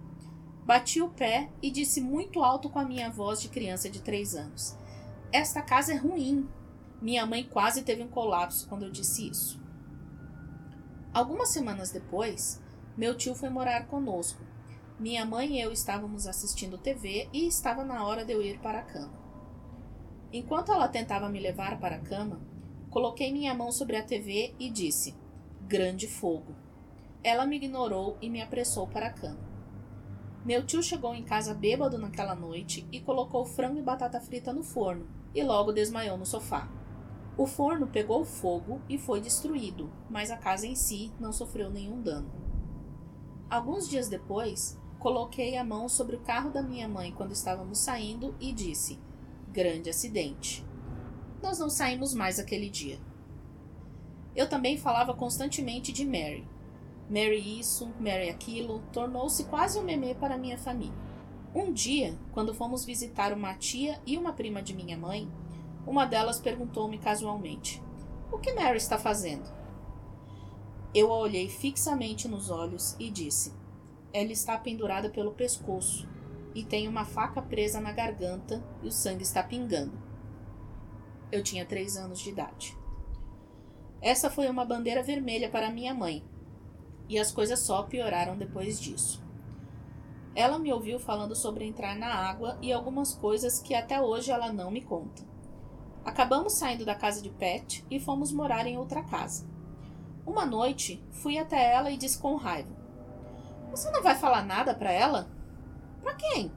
Bati 0.65 1.01
o 1.01 1.09
pé 1.09 1.49
e 1.63 1.71
disse 1.71 1.99
muito 1.99 2.43
alto 2.43 2.69
com 2.69 2.77
a 2.77 2.85
minha 2.85 3.09
voz 3.09 3.41
de 3.41 3.49
criança 3.49 3.89
de 3.89 4.01
três 4.01 4.35
anos: 4.35 4.77
Esta 5.31 5.61
casa 5.61 5.93
é 5.93 5.95
ruim. 5.95 6.49
Minha 6.99 7.23
mãe 7.23 7.43
quase 7.43 7.83
teve 7.83 8.01
um 8.01 8.07
colapso 8.07 8.67
quando 8.67 8.83
eu 8.85 8.91
disse 8.91 9.29
isso. 9.29 9.61
Algumas 11.13 11.49
semanas 11.49 11.91
depois, 11.91 12.59
meu 12.97 13.15
tio 13.15 13.35
foi 13.35 13.47
morar 13.47 13.85
conosco. 13.85 14.41
Minha 14.99 15.23
mãe 15.25 15.57
e 15.57 15.61
eu 15.61 15.71
estávamos 15.71 16.25
assistindo 16.25 16.79
TV 16.79 17.29
e 17.31 17.45
estava 17.45 17.83
na 17.83 18.03
hora 18.03 18.25
de 18.25 18.33
eu 18.33 18.41
ir 18.41 18.57
para 18.57 18.79
a 18.79 18.83
cama. 18.83 19.13
Enquanto 20.33 20.71
ela 20.71 20.87
tentava 20.87 21.29
me 21.29 21.39
levar 21.39 21.79
para 21.79 21.97
a 21.97 22.01
cama, 22.01 22.41
coloquei 22.89 23.31
minha 23.31 23.53
mão 23.53 23.71
sobre 23.71 23.97
a 23.97 24.03
TV 24.03 24.55
e 24.57 24.71
disse: 24.71 25.15
Grande 25.61 26.07
fogo. 26.07 26.55
Ela 27.23 27.45
me 27.45 27.57
ignorou 27.57 28.17
e 28.19 28.31
me 28.31 28.41
apressou 28.41 28.87
para 28.87 29.07
a 29.07 29.13
cama. 29.13 29.47
Meu 30.43 30.65
tio 30.65 30.81
chegou 30.81 31.13
em 31.13 31.23
casa 31.23 31.53
bêbado 31.53 31.99
naquela 31.99 32.33
noite 32.33 32.87
e 32.91 32.99
colocou 32.99 33.45
frango 33.45 33.77
e 33.77 33.83
batata 33.83 34.19
frita 34.19 34.51
no 34.51 34.63
forno 34.63 35.18
e 35.33 35.43
logo 35.43 35.71
desmaiou 35.71 36.17
no 36.17 36.25
sofá. 36.25 36.69
O 37.37 37.45
forno 37.45 37.87
pegou 37.87 38.25
fogo 38.25 38.81
e 38.89 38.97
foi 38.97 39.21
destruído, 39.21 39.89
mas 40.09 40.29
a 40.29 40.37
casa 40.37 40.67
em 40.67 40.75
si 40.75 41.11
não 41.19 41.31
sofreu 41.31 41.69
nenhum 41.69 42.01
dano. 42.01 42.29
Alguns 43.49 43.87
dias 43.87 44.09
depois, 44.09 44.77
coloquei 44.99 45.57
a 45.57 45.63
mão 45.63 45.87
sobre 45.87 46.15
o 46.17 46.19
carro 46.19 46.49
da 46.49 46.61
minha 46.61 46.87
mãe 46.87 47.11
quando 47.11 47.31
estávamos 47.31 47.79
saindo 47.79 48.35
e 48.39 48.51
disse: 48.51 48.99
Grande 49.47 49.89
acidente. 49.89 50.65
Nós 51.41 51.57
não 51.57 51.69
saímos 51.69 52.13
mais 52.13 52.37
aquele 52.37 52.69
dia. 52.69 52.99
Eu 54.35 54.47
também 54.47 54.77
falava 54.77 55.13
constantemente 55.13 55.91
de 55.91 56.05
Mary. 56.05 56.47
Mary 57.09 57.59
isso, 57.59 57.89
Mary 57.99 58.29
aquilo, 58.29 58.83
tornou-se 58.91 59.45
quase 59.45 59.79
um 59.79 59.83
meme 59.83 60.13
para 60.13 60.37
minha 60.37 60.57
família. 60.57 61.08
Um 61.53 61.73
dia, 61.73 62.15
quando 62.31 62.53
fomos 62.53 62.85
visitar 62.85 63.33
uma 63.33 63.55
tia 63.55 63.99
e 64.05 64.17
uma 64.17 64.33
prima 64.33 64.61
de 64.61 64.75
minha 64.75 64.95
mãe, 64.95 65.27
uma 65.85 66.05
delas 66.05 66.39
perguntou-me 66.39 66.99
casualmente: 66.99 67.81
O 68.31 68.37
que 68.37 68.53
Mary 68.53 68.77
está 68.77 68.99
fazendo? 68.99 69.49
Eu 70.93 71.11
a 71.11 71.17
olhei 71.17 71.49
fixamente 71.49 72.27
nos 72.27 72.51
olhos 72.51 72.95
e 72.99 73.09
disse: 73.09 73.51
Ela 74.13 74.31
está 74.31 74.57
pendurada 74.59 75.09
pelo 75.09 75.33
pescoço 75.33 76.07
e 76.53 76.63
tem 76.63 76.87
uma 76.87 77.03
faca 77.03 77.41
presa 77.41 77.81
na 77.81 77.91
garganta 77.91 78.63
e 78.83 78.87
o 78.87 78.91
sangue 78.91 79.23
está 79.23 79.41
pingando. 79.41 79.97
Eu 81.31 81.43
tinha 81.43 81.65
três 81.65 81.97
anos 81.97 82.19
de 82.19 82.29
idade. 82.29 82.77
Essa 84.01 84.29
foi 84.29 84.47
uma 84.47 84.65
bandeira 84.65 85.01
vermelha 85.01 85.49
para 85.49 85.71
minha 85.71 85.93
mãe, 85.93 86.23
e 87.07 87.19
as 87.19 87.31
coisas 87.31 87.59
só 87.59 87.83
pioraram 87.83 88.37
depois 88.37 88.79
disso. 88.79 89.28
Ela 90.39 90.57
me 90.57 90.71
ouviu 90.71 90.97
falando 90.97 91.35
sobre 91.35 91.65
entrar 91.65 91.97
na 91.97 92.07
água 92.07 92.57
e 92.61 92.71
algumas 92.71 93.13
coisas 93.13 93.59
que 93.59 93.75
até 93.75 94.01
hoje 94.01 94.31
ela 94.31 94.53
não 94.53 94.71
me 94.71 94.79
conta. 94.79 95.21
Acabamos 96.05 96.53
saindo 96.53 96.85
da 96.85 96.95
casa 96.95 97.21
de 97.21 97.29
Pet 97.29 97.85
e 97.91 97.99
fomos 97.99 98.31
morar 98.31 98.65
em 98.65 98.77
outra 98.77 99.03
casa. 99.03 99.45
Uma 100.25 100.45
noite, 100.45 101.03
fui 101.11 101.37
até 101.37 101.73
ela 101.73 101.91
e 101.91 101.97
disse 101.97 102.17
com 102.17 102.37
raiva: 102.37 102.73
Você 103.69 103.91
não 103.91 104.01
vai 104.01 104.15
falar 104.15 104.45
nada 104.45 104.73
para 104.73 104.93
ela? 104.93 105.29
Para 106.01 106.15
quem? 106.15 106.53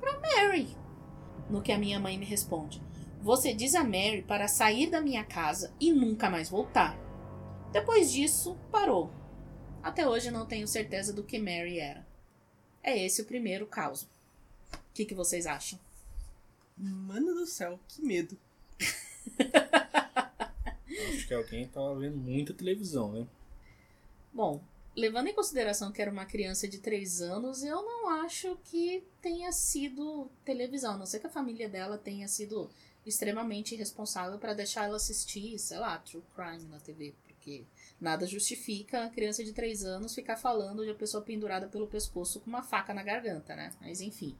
Para 0.00 0.18
Mary. 0.18 0.76
No 1.48 1.62
que 1.62 1.70
a 1.70 1.78
minha 1.78 2.00
mãe 2.00 2.18
me 2.18 2.26
responde: 2.26 2.82
Você 3.20 3.54
diz 3.54 3.76
a 3.76 3.84
Mary 3.84 4.24
para 4.26 4.48
sair 4.48 4.90
da 4.90 5.00
minha 5.00 5.22
casa 5.22 5.72
e 5.78 5.92
nunca 5.92 6.28
mais 6.28 6.50
voltar. 6.50 6.98
Depois 7.70 8.10
disso, 8.10 8.58
parou. 8.72 9.12
Até 9.80 10.04
hoje 10.04 10.32
não 10.32 10.46
tenho 10.46 10.66
certeza 10.66 11.12
do 11.12 11.22
que 11.22 11.38
Mary 11.38 11.78
era. 11.78 12.10
É 12.82 12.98
esse 12.98 13.22
o 13.22 13.26
primeiro 13.26 13.66
caso. 13.66 14.06
O 14.72 14.94
que, 14.94 15.04
que 15.04 15.14
vocês 15.14 15.46
acham? 15.46 15.78
Mano 16.76 17.34
do 17.34 17.46
céu, 17.46 17.78
que 17.88 18.02
medo. 18.02 18.36
Acho 21.14 21.26
que 21.26 21.34
alguém 21.34 21.68
tava 21.68 21.94
vendo 21.94 22.16
muita 22.16 22.52
televisão, 22.52 23.12
né? 23.12 23.26
Bom, 24.32 24.62
levando 24.96 25.28
em 25.28 25.34
consideração 25.34 25.92
que 25.92 26.02
era 26.02 26.10
uma 26.10 26.26
criança 26.26 26.66
de 26.66 26.78
3 26.78 27.22
anos, 27.22 27.62
eu 27.62 27.82
não 27.82 28.08
acho 28.24 28.56
que 28.64 29.04
tenha 29.20 29.52
sido 29.52 30.30
televisão. 30.44 30.94
A 30.94 30.98
não 30.98 31.06
sei 31.06 31.20
que 31.20 31.26
a 31.26 31.30
família 31.30 31.68
dela 31.68 31.96
tenha 31.96 32.26
sido 32.28 32.68
extremamente 33.06 33.74
responsável 33.74 34.38
para 34.38 34.54
deixar 34.54 34.84
ela 34.84 34.96
assistir, 34.96 35.58
sei 35.58 35.78
lá, 35.78 35.98
True 35.98 36.22
Crime 36.34 36.64
na 36.68 36.78
TV. 36.78 37.14
Porque 37.42 37.64
nada 38.00 38.24
justifica 38.24 39.04
a 39.04 39.10
criança 39.10 39.42
de 39.42 39.52
3 39.52 39.84
anos 39.84 40.14
ficar 40.14 40.36
falando 40.36 40.84
de 40.84 40.90
uma 40.90 40.96
pessoa 40.96 41.22
pendurada 41.24 41.66
pelo 41.66 41.88
pescoço 41.88 42.38
com 42.38 42.48
uma 42.48 42.62
faca 42.62 42.94
na 42.94 43.02
garganta, 43.02 43.56
né? 43.56 43.72
Mas 43.80 44.00
enfim. 44.00 44.36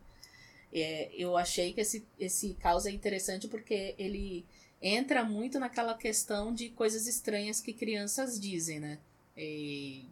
É, 0.72 1.10
eu 1.12 1.36
achei 1.36 1.72
que 1.72 1.80
esse, 1.80 2.06
esse 2.18 2.54
caso 2.54 2.88
é 2.88 2.92
interessante 2.92 3.48
porque 3.48 3.94
ele 3.98 4.46
entra 4.80 5.24
muito 5.24 5.58
naquela 5.58 5.94
questão 5.94 6.54
de 6.54 6.70
coisas 6.70 7.08
estranhas 7.08 7.60
que 7.60 7.72
crianças 7.72 8.40
dizem, 8.40 8.78
né? 8.78 8.98
E 9.36 10.06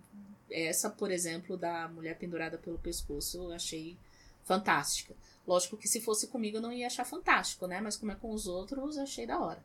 essa, 0.51 0.91
por 0.91 1.13
exemplo, 1.13 1.57
da 1.57 1.89
mulher 1.89 2.19
pendurada 2.19 2.59
pelo 2.59 2.79
pescoço, 2.79 3.39
eu 3.39 3.53
achei 3.53 3.97
fantástica. 4.43 5.15
Lógico 5.47 5.77
que 5.77 5.89
se 5.89 6.01
fosse 6.01 6.27
comigo 6.27 6.57
eu 6.57 6.61
não 6.61 6.73
ia 6.73 6.89
achar 6.89 7.05
fantástico, 7.05 7.69
né? 7.69 7.81
Mas 7.81 7.97
como 7.97 8.11
é 8.11 8.17
com 8.17 8.33
os 8.33 8.49
outros, 8.49 8.99
achei 8.99 9.27
da 9.27 9.39
hora. 9.39 9.63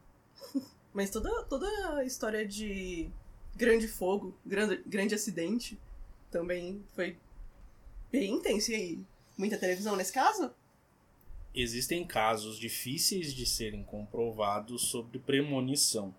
Mas 0.96 1.10
toda, 1.10 1.44
toda 1.44 1.68
a 1.98 2.06
história 2.06 2.48
de 2.48 3.10
grande 3.54 3.86
fogo, 3.86 4.34
grande, 4.46 4.82
grande 4.86 5.14
acidente, 5.14 5.78
também 6.32 6.82
foi 6.96 7.18
bem 8.10 8.36
intensa. 8.36 8.72
E 8.72 8.76
aí, 8.76 9.00
muita 9.38 9.58
televisão 9.58 9.98
nesse 9.98 10.14
caso? 10.14 10.56
Existem 11.54 12.08
casos 12.08 12.58
difíceis 12.58 13.34
de 13.34 13.46
serem 13.46 13.84
comprovados 13.84 14.84
sobre 14.84 15.20
premonição. 15.20 16.16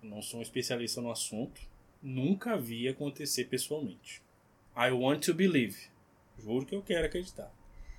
Não 0.00 0.22
sou 0.22 0.38
um 0.38 0.42
especialista 0.42 1.00
no 1.00 1.10
assunto, 1.10 1.60
nunca 2.00 2.56
vi 2.56 2.86
acontecer 2.86 3.46
pessoalmente. 3.46 4.22
I 4.76 4.92
want 4.92 5.24
to 5.26 5.34
believe. 5.34 5.90
Juro 6.38 6.64
que 6.64 6.76
eu 6.76 6.82
quero 6.82 7.06
acreditar. 7.06 7.52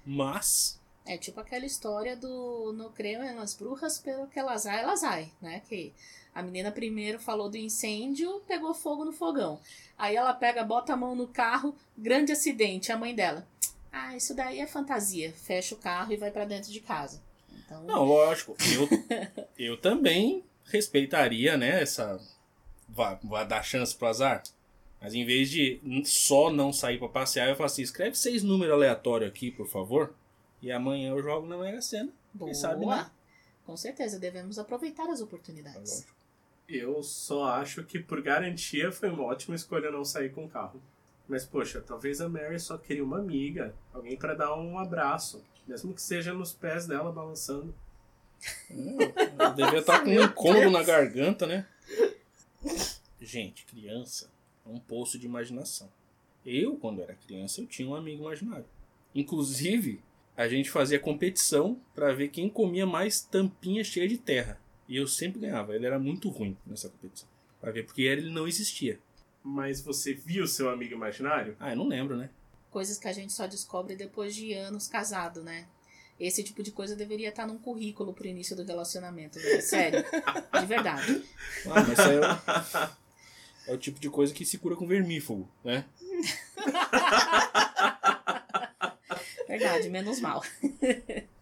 Mas 0.05 0.81
É 1.05 1.17
tipo 1.17 1.39
aquela 1.39 1.65
história 1.65 2.15
do 2.15 2.73
no 2.73 2.89
creio 2.89 3.19
nas 3.35 3.53
bruxas, 3.53 3.99
pelo 3.99 4.27
que 4.27 4.39
elas 4.39 4.63
vai, 4.63 4.81
elas 4.81 5.01
vai, 5.01 5.31
né? 5.41 5.61
Que 5.67 5.93
a 6.33 6.41
menina 6.41 6.71
primeiro 6.71 7.19
falou 7.19 7.49
do 7.49 7.57
incêndio, 7.57 8.41
pegou 8.47 8.73
fogo 8.73 9.05
no 9.05 9.11
fogão. 9.11 9.59
Aí 9.97 10.15
ela 10.15 10.33
pega, 10.33 10.63
bota 10.63 10.93
a 10.93 10.97
mão 10.97 11.15
no 11.15 11.27
carro, 11.27 11.75
grande 11.97 12.31
acidente, 12.31 12.91
a 12.91 12.97
mãe 12.97 13.13
dela. 13.13 13.45
Ah, 13.91 14.15
isso 14.15 14.33
daí 14.33 14.59
é 14.59 14.65
fantasia. 14.65 15.31
Fecha 15.33 15.75
o 15.75 15.77
carro 15.77 16.13
e 16.13 16.17
vai 16.17 16.31
para 16.31 16.45
dentro 16.45 16.71
de 16.71 16.79
casa. 16.79 17.21
Então, 17.51 17.83
Não, 17.83 18.03
lógico. 18.03 18.55
Eu, 18.73 18.89
eu 19.57 19.77
também 19.77 20.43
respeitaria, 20.65 21.55
né, 21.55 21.81
essa. 21.81 22.19
Vai, 22.89 23.19
vai 23.23 23.47
dar 23.47 23.63
chance 23.63 23.95
pro 23.95 24.07
azar. 24.07 24.41
Mas 24.99 25.13
em 25.13 25.25
vez 25.25 25.49
de 25.49 25.81
só 26.05 26.49
não 26.49 26.71
sair 26.71 26.97
pra 26.97 27.09
passear, 27.09 27.49
eu 27.49 27.55
falo 27.55 27.65
assim: 27.67 27.81
escreve 27.81 28.15
seis 28.15 28.41
números 28.41 28.73
aleatórios 28.73 29.29
aqui, 29.29 29.51
por 29.51 29.67
favor. 29.67 30.15
E 30.63 30.71
amanhã 30.71 31.09
eu 31.11 31.21
jogo 31.21 31.45
na 31.45 31.57
Mega 31.57 31.81
Sena. 31.81 32.09
boa. 32.33 32.49
Quem 32.49 32.55
sabe, 32.59 32.85
né? 32.85 33.11
Com 33.65 33.75
certeza, 33.77 34.17
devemos 34.17 34.57
aproveitar 34.57 35.07
as 35.09 35.19
É 35.19 35.23
oportunidades. 35.23 35.91
lógico. 35.91 36.13
Eu 36.67 37.03
só 37.03 37.45
acho 37.49 37.83
que 37.83 37.99
por 37.99 38.21
garantia 38.21 38.91
foi 38.91 39.09
uma 39.09 39.23
ótima 39.23 39.55
escolha 39.55 39.91
não 39.91 40.05
sair 40.05 40.31
com 40.31 40.45
o 40.45 40.49
carro. 40.49 40.81
Mas 41.27 41.45
poxa, 41.45 41.81
talvez 41.81 42.19
a 42.21 42.29
Mary 42.29 42.59
só 42.59 42.77
queria 42.77 43.03
uma 43.03 43.19
amiga, 43.19 43.75
alguém 43.93 44.17
para 44.17 44.33
dar 44.33 44.55
um 44.57 44.79
abraço, 44.79 45.43
mesmo 45.67 45.93
que 45.93 46.01
seja 46.01 46.33
nos 46.33 46.53
pés 46.53 46.87
dela 46.87 47.11
balançando. 47.11 47.75
Hum, 48.71 48.97
devia 49.55 49.79
estar 49.79 49.99
com 50.01 50.09
um 50.09 50.23
incômodo 50.23 50.69
na 50.71 50.83
garganta, 50.83 51.45
né? 51.45 51.65
Gente, 53.21 53.65
criança 53.65 54.29
é 54.65 54.69
um 54.69 54.79
poço 54.79 55.17
de 55.19 55.25
imaginação. 55.25 55.89
Eu, 56.45 56.75
quando 56.77 57.01
era 57.01 57.13
criança, 57.15 57.61
eu 57.61 57.67
tinha 57.67 57.87
um 57.87 57.95
amigo 57.95 58.23
imaginário. 58.23 58.65
Inclusive, 59.15 60.01
a 60.35 60.47
gente 60.47 60.69
fazia 60.69 60.99
competição 60.99 61.79
para 61.93 62.13
ver 62.13 62.29
quem 62.29 62.49
comia 62.49 62.85
mais 62.85 63.21
tampinha 63.21 63.83
cheia 63.83 64.07
de 64.07 64.17
terra. 64.17 64.59
E 64.87 64.97
eu 64.97 65.07
sempre 65.07 65.39
ganhava. 65.41 65.75
Ele 65.75 65.85
era 65.85 65.97
muito 65.99 66.29
ruim 66.29 66.57
nessa 66.65 66.89
competição. 66.89 67.27
Pra 67.61 67.71
ver, 67.71 67.85
porque 67.85 68.01
ele 68.01 68.29
não 68.29 68.47
existia. 68.47 68.99
Mas 69.43 69.81
você 69.81 70.13
viu 70.13 70.47
seu 70.47 70.69
amigo 70.69 70.93
imaginário? 70.93 71.55
Ah, 71.59 71.71
eu 71.71 71.75
não 71.77 71.87
lembro, 71.87 72.15
né? 72.17 72.29
Coisas 72.69 72.97
que 72.97 73.07
a 73.07 73.13
gente 73.13 73.31
só 73.33 73.45
descobre 73.47 73.95
depois 73.95 74.35
de 74.35 74.53
anos 74.53 74.87
casado, 74.87 75.43
né? 75.43 75.67
Esse 76.19 76.43
tipo 76.43 76.61
de 76.63 76.71
coisa 76.71 76.95
deveria 76.95 77.29
estar 77.29 77.45
num 77.47 77.57
currículo 77.57 78.13
pro 78.13 78.27
início 78.27 78.55
do 78.55 78.63
relacionamento, 78.63 79.39
velho. 79.39 79.61
Sério. 79.61 80.03
De 80.59 80.65
verdade. 80.65 81.23
Ah, 81.65 81.81
mas 81.81 81.89
isso 81.89 82.01
é, 82.01 82.19
o- 82.19 83.71
é 83.71 83.73
o 83.73 83.77
tipo 83.77 83.99
de 83.99 84.09
coisa 84.09 84.33
que 84.33 84.45
se 84.45 84.57
cura 84.57 84.75
com 84.75 84.85
vermífugo, 84.87 85.47
né? 85.63 85.85
Verdade, 89.47 89.89
menos 89.89 90.19
mal. 90.19 90.41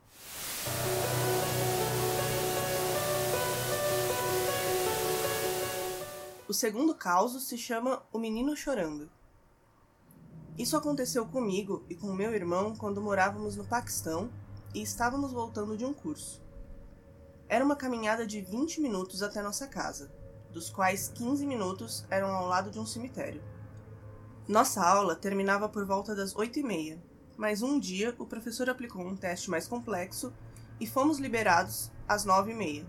O 6.51 6.53
segundo 6.53 6.93
caos 6.93 7.41
se 7.43 7.57
chama 7.57 8.03
O 8.11 8.19
Menino 8.19 8.57
Chorando. 8.57 9.09
Isso 10.57 10.75
aconteceu 10.75 11.25
comigo 11.25 11.85
e 11.89 11.95
com 11.95 12.11
meu 12.11 12.35
irmão 12.35 12.75
quando 12.75 13.01
morávamos 13.01 13.55
no 13.55 13.63
Paquistão 13.63 14.29
e 14.75 14.81
estávamos 14.81 15.31
voltando 15.31 15.77
de 15.77 15.85
um 15.85 15.93
curso. 15.93 16.43
Era 17.47 17.63
uma 17.63 17.77
caminhada 17.77 18.27
de 18.27 18.41
20 18.41 18.81
minutos 18.81 19.23
até 19.23 19.41
nossa 19.41 19.65
casa, 19.65 20.11
dos 20.51 20.69
quais 20.69 21.07
15 21.15 21.45
minutos 21.45 22.05
eram 22.09 22.27
ao 22.27 22.47
lado 22.47 22.69
de 22.69 22.79
um 22.79 22.85
cemitério. 22.85 23.41
Nossa 24.45 24.85
aula 24.85 25.15
terminava 25.15 25.69
por 25.69 25.85
volta 25.85 26.13
das 26.13 26.35
8 26.35 26.59
e 26.59 26.63
meia, 26.63 27.01
mas 27.41 27.63
um 27.63 27.79
dia 27.79 28.13
o 28.19 28.25
professor 28.27 28.69
aplicou 28.69 29.01
um 29.01 29.15
teste 29.15 29.49
mais 29.49 29.67
complexo 29.67 30.31
e 30.79 30.85
fomos 30.85 31.17
liberados 31.17 31.91
às 32.07 32.23
9 32.23 32.51
e 32.51 32.53
meia. 32.53 32.85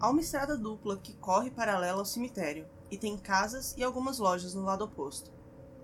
Há 0.00 0.10
uma 0.10 0.20
estrada 0.20 0.56
dupla 0.56 0.96
que 0.96 1.14
corre 1.14 1.52
paralela 1.52 2.00
ao 2.00 2.04
cemitério 2.04 2.66
e 2.90 2.98
tem 2.98 3.16
casas 3.16 3.72
e 3.78 3.84
algumas 3.84 4.18
lojas 4.18 4.54
no 4.54 4.64
lado 4.64 4.82
oposto. 4.82 5.30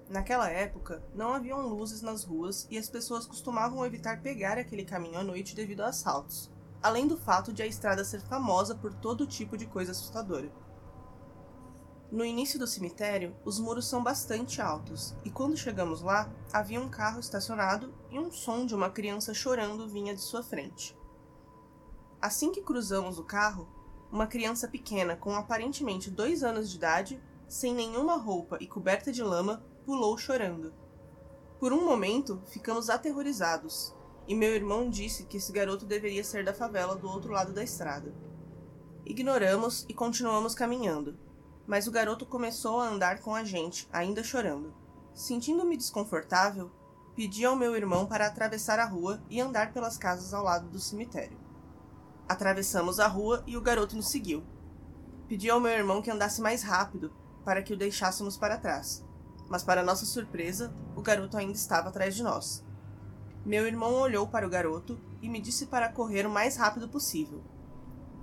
Naquela 0.08 0.50
época, 0.50 1.00
não 1.14 1.32
haviam 1.32 1.64
luzes 1.64 2.02
nas 2.02 2.24
ruas 2.24 2.66
e 2.68 2.76
as 2.76 2.90
pessoas 2.90 3.24
costumavam 3.24 3.86
evitar 3.86 4.20
pegar 4.20 4.58
aquele 4.58 4.84
caminho 4.84 5.20
à 5.20 5.22
noite 5.22 5.54
devido 5.54 5.82
a 5.82 5.90
assaltos, 5.90 6.50
além 6.82 7.06
do 7.06 7.16
fato 7.16 7.52
de 7.52 7.62
a 7.62 7.66
estrada 7.68 8.04
ser 8.04 8.20
famosa 8.20 8.74
por 8.74 8.92
todo 8.92 9.28
tipo 9.28 9.56
de 9.56 9.66
coisa 9.66 9.92
assustadora. 9.92 10.50
No 12.10 12.24
início 12.24 12.58
do 12.58 12.66
cemitério, 12.66 13.36
os 13.44 13.60
muros 13.60 13.86
são 13.86 14.02
bastante 14.02 14.60
altos, 14.60 15.14
e 15.24 15.30
quando 15.30 15.56
chegamos 15.56 16.02
lá, 16.02 16.28
havia 16.52 16.80
um 16.80 16.88
carro 16.88 17.20
estacionado 17.20 17.94
e 18.10 18.18
um 18.18 18.32
som 18.32 18.66
de 18.66 18.74
uma 18.74 18.90
criança 18.90 19.32
chorando 19.32 19.88
vinha 19.88 20.12
de 20.12 20.20
sua 20.20 20.42
frente. 20.42 20.98
Assim 22.20 22.50
que 22.50 22.62
cruzamos 22.62 23.16
o 23.16 23.24
carro, 23.24 23.68
uma 24.10 24.26
criança 24.26 24.66
pequena 24.66 25.14
com 25.14 25.36
aparentemente 25.36 26.10
dois 26.10 26.42
anos 26.42 26.68
de 26.68 26.78
idade, 26.78 27.22
sem 27.48 27.72
nenhuma 27.72 28.16
roupa 28.16 28.58
e 28.60 28.66
coberta 28.66 29.12
de 29.12 29.22
lama, 29.22 29.62
pulou 29.86 30.18
chorando. 30.18 30.74
Por 31.60 31.72
um 31.72 31.84
momento, 31.84 32.42
ficamos 32.46 32.90
aterrorizados, 32.90 33.94
e 34.26 34.34
meu 34.34 34.52
irmão 34.52 34.90
disse 34.90 35.26
que 35.26 35.36
esse 35.36 35.52
garoto 35.52 35.86
deveria 35.86 36.24
ser 36.24 36.44
da 36.44 36.52
favela 36.52 36.96
do 36.96 37.08
outro 37.08 37.32
lado 37.32 37.52
da 37.52 37.62
estrada. 37.62 38.12
Ignoramos 39.06 39.86
e 39.88 39.94
continuamos 39.94 40.56
caminhando, 40.56 41.16
mas 41.70 41.86
o 41.86 41.92
garoto 41.92 42.26
começou 42.26 42.80
a 42.80 42.88
andar 42.88 43.20
com 43.20 43.32
a 43.32 43.44
gente, 43.44 43.88
ainda 43.92 44.24
chorando. 44.24 44.74
Sentindo-me 45.14 45.76
desconfortável, 45.76 46.68
pedi 47.14 47.44
ao 47.44 47.54
meu 47.54 47.76
irmão 47.76 48.06
para 48.06 48.26
atravessar 48.26 48.80
a 48.80 48.84
rua 48.84 49.22
e 49.30 49.40
andar 49.40 49.72
pelas 49.72 49.96
casas 49.96 50.34
ao 50.34 50.42
lado 50.42 50.68
do 50.68 50.80
cemitério. 50.80 51.38
Atravessamos 52.28 52.98
a 52.98 53.06
rua 53.06 53.44
e 53.46 53.56
o 53.56 53.60
garoto 53.60 53.94
nos 53.94 54.08
seguiu. 54.08 54.42
Pedi 55.28 55.48
ao 55.48 55.60
meu 55.60 55.70
irmão 55.70 56.02
que 56.02 56.10
andasse 56.10 56.40
mais 56.40 56.64
rápido 56.64 57.12
para 57.44 57.62
que 57.62 57.72
o 57.72 57.76
deixássemos 57.76 58.36
para 58.36 58.58
trás, 58.58 59.04
mas 59.48 59.62
para 59.62 59.84
nossa 59.84 60.04
surpresa, 60.04 60.74
o 60.96 61.02
garoto 61.02 61.36
ainda 61.36 61.52
estava 61.52 61.88
atrás 61.88 62.16
de 62.16 62.24
nós. 62.24 62.64
Meu 63.46 63.64
irmão 63.64 63.94
olhou 63.94 64.26
para 64.26 64.44
o 64.44 64.50
garoto 64.50 64.98
e 65.22 65.28
me 65.28 65.40
disse 65.40 65.66
para 65.66 65.88
correr 65.88 66.26
o 66.26 66.30
mais 66.30 66.56
rápido 66.56 66.88
possível. 66.88 67.44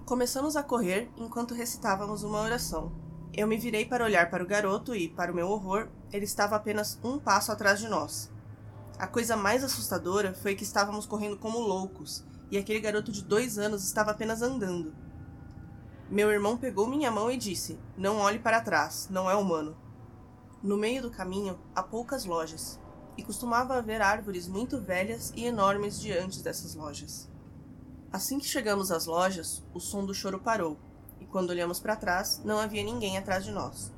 Começamos 0.06 0.58
a 0.58 0.64
correr 0.64 1.10
enquanto 1.16 1.54
recitávamos 1.54 2.24
uma 2.24 2.42
oração. 2.42 3.07
Eu 3.38 3.46
me 3.46 3.56
virei 3.56 3.86
para 3.86 4.04
olhar 4.04 4.32
para 4.32 4.44
o 4.44 4.48
garoto 4.48 4.96
e, 4.96 5.08
para 5.08 5.32
o 5.32 5.36
meu 5.36 5.48
horror, 5.48 5.90
ele 6.12 6.26
estava 6.26 6.56
apenas 6.56 7.00
um 7.04 7.20
passo 7.20 7.52
atrás 7.52 7.80
de 7.80 7.88
nós. 7.88 8.32
A 8.98 9.06
coisa 9.06 9.38
mais 9.38 9.64
assustadora 9.64 10.34
foi 10.34 10.56
que 10.56 10.64
estávamos 10.64 11.06
correndo 11.06 11.38
como 11.38 11.60
loucos 11.60 12.26
e 12.50 12.58
aquele 12.58 12.80
garoto 12.80 13.12
de 13.12 13.24
dois 13.24 13.60
anos 13.60 13.84
estava 13.84 14.10
apenas 14.10 14.42
andando. 14.42 14.92
Meu 16.10 16.32
irmão 16.32 16.58
pegou 16.58 16.88
minha 16.88 17.12
mão 17.12 17.30
e 17.30 17.38
disse: 17.38 17.80
Não 17.96 18.18
olhe 18.18 18.40
para 18.40 18.60
trás, 18.60 19.08
não 19.12 19.30
é 19.30 19.36
humano. 19.36 19.78
No 20.64 20.76
meio 20.76 21.04
do 21.04 21.12
caminho 21.12 21.60
há 21.76 21.84
poucas 21.84 22.26
lojas, 22.26 22.80
e 23.16 23.22
costumava 23.22 23.76
haver 23.76 24.02
árvores 24.02 24.48
muito 24.48 24.82
velhas 24.82 25.32
e 25.36 25.46
enormes 25.46 26.00
diante 26.00 26.42
dessas 26.42 26.74
lojas. 26.74 27.30
Assim 28.12 28.40
que 28.40 28.48
chegamos 28.48 28.90
às 28.90 29.06
lojas, 29.06 29.64
o 29.76 29.80
som 29.80 30.04
do 30.04 30.14
choro 30.14 30.40
parou, 30.40 30.80
quando 31.30 31.50
olhamos 31.50 31.80
para 31.80 31.96
trás, 31.96 32.42
não 32.44 32.60
havia 32.60 32.84
ninguém 32.84 33.18
atrás 33.18 33.44
de 33.44 33.52
nós. 33.52 33.92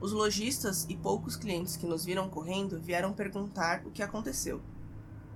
Os 0.00 0.12
lojistas 0.12 0.86
e 0.88 0.96
poucos 0.96 1.36
clientes 1.36 1.76
que 1.76 1.86
nos 1.86 2.04
viram 2.04 2.28
correndo 2.28 2.80
vieram 2.80 3.12
perguntar 3.12 3.82
o 3.86 3.90
que 3.90 4.02
aconteceu. 4.02 4.60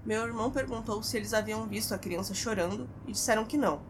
Meu 0.04 0.22
irmão 0.24 0.50
perguntou 0.50 1.02
se 1.02 1.16
eles 1.16 1.35
haviam 1.35 1.66
visto 1.66 1.92
a 1.92 1.98
criança 1.98 2.35
chorando 2.35 2.88
e 3.07 3.12
disseram 3.12 3.44
que 3.44 3.57
não. 3.57 3.81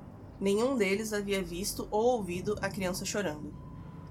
Nenhum 0.41 0.77
deles 0.77 1.13
havia 1.13 1.43
visto 1.43 1.89
ou 1.91 2.17
ouvido 2.17 2.57
a 2.61 2.69
criança 2.69 3.05
chorando. 3.05 3.53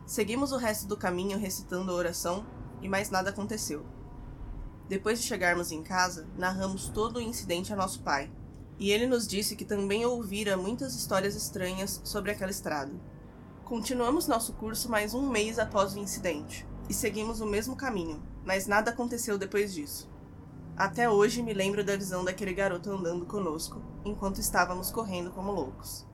Seguimos 0.05 0.51
o 0.51 0.57
resto 0.57 0.87
do 0.87 0.97
caminho 0.97 1.37
recitando 1.37 1.91
a 1.91 1.95
oração 1.95 2.45
e 2.81 2.89
mais 2.89 3.09
nada 3.09 3.29
aconteceu. 3.29 3.85
Depois 4.87 5.19
de 5.19 5.27
chegarmos 5.27 5.71
em 5.71 5.83
casa, 5.83 6.27
narramos 6.37 6.87
todo 6.89 7.17
o 7.17 7.21
incidente 7.21 7.73
a 7.73 7.75
nosso 7.75 8.01
pai, 8.01 8.31
e 8.79 8.91
ele 8.91 9.07
nos 9.07 9.27
disse 9.27 9.55
que 9.55 9.65
também 9.65 10.05
ouvira 10.05 10.55
muitas 10.55 10.95
histórias 10.95 11.35
estranhas 11.35 12.01
sobre 12.03 12.31
aquela 12.31 12.51
estrada. 12.51 12.93
Continuamos 13.63 14.27
nosso 14.27 14.53
curso 14.53 14.89
mais 14.89 15.13
um 15.13 15.29
mês 15.29 15.59
após 15.59 15.95
o 15.95 15.99
incidente, 15.99 16.65
e 16.89 16.93
seguimos 16.93 17.41
o 17.41 17.45
mesmo 17.45 17.75
caminho, 17.75 18.21
mas 18.45 18.67
nada 18.67 18.91
aconteceu 18.91 19.37
depois 19.37 19.73
disso. 19.73 20.09
Até 20.77 21.09
hoje 21.09 21.41
me 21.41 21.53
lembro 21.53 21.83
da 21.83 21.97
visão 21.97 22.23
daquele 22.23 22.53
garoto 22.53 22.91
andando 22.91 23.25
conosco, 23.25 23.81
enquanto 24.05 24.39
estávamos 24.39 24.91
correndo 24.91 25.31
como 25.31 25.51
loucos. 25.51 26.05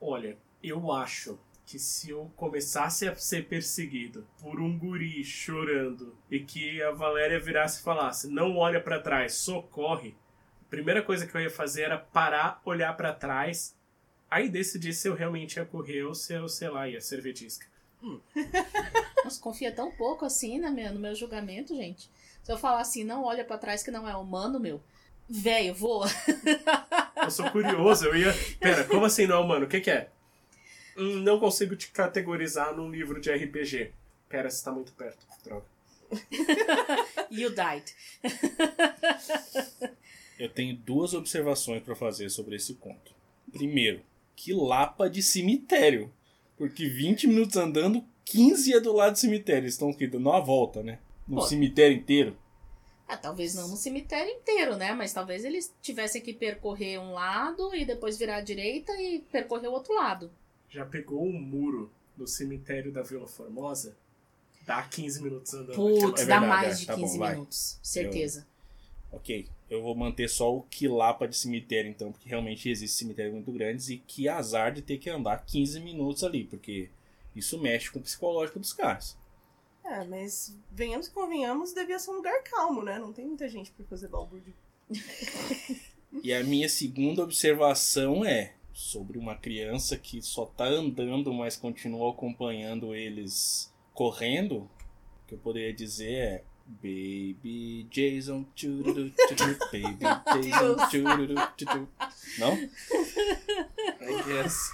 Olha, 0.00 0.38
eu 0.62 0.92
acho 0.92 1.38
que 1.66 1.78
se 1.78 2.10
eu 2.10 2.30
começasse 2.36 3.06
a 3.06 3.14
ser 3.14 3.48
perseguido 3.48 4.26
por 4.40 4.60
um 4.60 4.78
guri 4.78 5.22
chorando 5.22 6.16
e 6.30 6.40
que 6.40 6.82
a 6.82 6.92
Valéria 6.92 7.38
virasse 7.38 7.80
e 7.80 7.82
falasse: 7.82 8.28
"Não 8.28 8.56
olha 8.56 8.80
pra 8.80 9.00
trás, 9.00 9.34
socorre". 9.34 10.16
Primeira 10.70 11.02
coisa 11.02 11.26
que 11.26 11.34
eu 11.34 11.40
ia 11.40 11.50
fazer 11.50 11.82
era 11.82 11.98
parar, 11.98 12.62
olhar 12.64 12.96
pra 12.96 13.12
trás, 13.12 13.76
aí 14.30 14.48
decidir 14.48 14.92
se 14.92 15.08
eu 15.08 15.14
realmente 15.14 15.56
ia 15.56 15.64
correr 15.64 16.04
ou 16.04 16.14
se 16.14 16.32
eu, 16.32 16.48
sei 16.48 16.70
lá, 16.70 16.88
ia 16.88 17.00
ser 17.00 17.20
vetisca. 17.20 17.66
Nossa, 19.24 19.40
confia 19.40 19.72
tão 19.72 19.90
pouco 19.90 20.24
assim 20.24 20.58
né, 20.58 20.70
meu, 20.70 20.94
no 20.94 21.00
meu 21.00 21.14
julgamento, 21.14 21.74
gente. 21.74 22.10
Se 22.42 22.50
eu 22.50 22.56
falar 22.56 22.80
assim, 22.80 23.04
não 23.04 23.24
olha 23.24 23.44
pra 23.44 23.58
trás 23.58 23.82
que 23.82 23.90
não 23.90 24.08
é 24.08 24.16
humano, 24.16 24.58
meu. 24.58 24.80
Velho, 25.28 25.74
voa. 25.74 26.08
Eu 27.22 27.30
sou 27.30 27.48
curioso, 27.50 28.06
eu 28.06 28.16
ia. 28.16 28.34
Pera, 28.58 28.82
como 28.84 29.04
assim 29.04 29.26
não, 29.26 29.46
mano? 29.46 29.66
O 29.66 29.68
que, 29.68 29.80
que 29.80 29.90
é? 29.90 30.08
Hum, 30.96 31.16
não 31.16 31.38
consigo 31.38 31.76
te 31.76 31.90
categorizar 31.90 32.74
num 32.74 32.90
livro 32.90 33.20
de 33.20 33.30
RPG. 33.30 33.92
Pera, 34.26 34.50
você 34.50 34.64
tá 34.64 34.72
muito 34.72 34.90
perto. 34.92 35.18
Droga. 35.44 35.66
You 37.30 37.50
died. 37.50 37.84
Eu 40.40 40.48
tenho 40.48 40.74
duas 40.74 41.12
observações 41.12 41.82
para 41.82 41.94
fazer 41.94 42.30
sobre 42.30 42.56
esse 42.56 42.72
conto. 42.76 43.12
Primeiro, 43.52 44.00
que 44.34 44.54
lapa 44.54 45.06
de 45.06 45.22
cemitério. 45.22 46.10
Porque 46.56 46.88
20 46.88 47.26
minutos 47.26 47.58
andando, 47.58 48.02
15 48.24 48.72
é 48.72 48.80
do 48.80 48.90
lado 48.90 49.12
do 49.12 49.18
cemitério. 49.18 49.64
Eles 49.64 49.74
estão 49.74 49.90
aqui 49.90 50.06
dando 50.06 50.30
uma 50.30 50.40
volta, 50.40 50.82
né? 50.82 50.98
No 51.28 51.36
Pô. 51.36 51.42
cemitério 51.42 51.94
inteiro. 51.94 52.38
Ah, 53.06 53.18
talvez 53.18 53.54
não 53.54 53.68
no 53.68 53.76
cemitério 53.76 54.32
inteiro, 54.32 54.78
né? 54.78 54.94
Mas 54.94 55.12
talvez 55.12 55.44
eles 55.44 55.74
tivessem 55.82 56.22
que 56.22 56.32
percorrer 56.32 56.98
um 56.98 57.12
lado 57.12 57.74
e 57.74 57.84
depois 57.84 58.16
virar 58.16 58.36
à 58.36 58.40
direita 58.40 58.92
e 58.98 59.18
percorrer 59.30 59.68
o 59.68 59.72
outro 59.72 59.94
lado. 59.94 60.30
Já 60.70 60.86
pegou 60.86 61.22
um 61.22 61.38
muro 61.38 61.92
no 62.16 62.26
cemitério 62.26 62.90
da 62.90 63.02
Vila 63.02 63.28
Formosa? 63.28 63.94
Dá 64.64 64.82
15 64.84 65.22
minutos 65.22 65.52
andando. 65.52 65.74
Putz, 65.74 66.22
É 66.22 66.24
dá 66.24 66.40
mais 66.40 66.76
é. 66.76 66.80
de 66.80 66.86
Tá 66.86 66.96
bom, 66.96 67.02
15 67.02 67.18
minutos. 67.18 67.78
Certeza. 67.82 68.46
Ok, 69.12 69.48
eu 69.68 69.82
vou 69.82 69.94
manter 69.94 70.28
só 70.28 70.54
o 70.54 70.62
quilapa 70.62 71.26
de 71.26 71.36
cemitério 71.36 71.90
então, 71.90 72.12
porque 72.12 72.28
realmente 72.28 72.68
existem 72.68 73.06
cemitérios 73.06 73.34
muito 73.34 73.50
grandes 73.52 73.88
e 73.88 73.98
que 73.98 74.28
azar 74.28 74.72
de 74.72 74.82
ter 74.82 74.98
que 74.98 75.10
andar 75.10 75.44
15 75.44 75.80
minutos 75.80 76.22
ali, 76.22 76.44
porque 76.44 76.90
isso 77.34 77.60
mexe 77.60 77.90
com 77.90 77.98
o 77.98 78.02
psicológico 78.02 78.60
dos 78.60 78.72
caras. 78.72 79.18
É, 79.84 80.04
mas 80.04 80.56
venhamos 80.70 81.08
que 81.08 81.14
convenhamos, 81.14 81.72
devia 81.72 81.98
ser 81.98 82.10
um 82.10 82.14
lugar 82.14 82.42
calmo, 82.44 82.82
né? 82.82 82.98
Não 82.98 83.12
tem 83.12 83.26
muita 83.26 83.48
gente 83.48 83.72
pra 83.72 83.84
fazer 83.86 84.08
balbúrdio. 84.08 84.54
E 86.24 86.34
a 86.34 86.42
minha 86.42 86.68
segunda 86.68 87.22
observação 87.22 88.24
é 88.24 88.54
sobre 88.72 89.16
uma 89.16 89.36
criança 89.36 89.96
que 89.96 90.20
só 90.20 90.44
tá 90.44 90.64
andando, 90.64 91.32
mas 91.32 91.56
continua 91.56 92.10
acompanhando 92.10 92.94
eles 92.94 93.72
correndo. 93.94 94.56
O 94.56 95.26
que 95.28 95.34
eu 95.34 95.38
poderia 95.38 95.72
dizer 95.72 96.12
é 96.12 96.44
Baby 96.82 97.88
Jason, 97.90 98.44
tchururu, 98.54 99.10
tchururu, 99.10 99.58
Baby 99.72 100.04
Jason, 100.42 100.76
tchururu, 100.88 101.34
tchururu. 101.56 101.88
Não? 102.38 102.54
I 104.00 104.22
guess. 104.24 104.70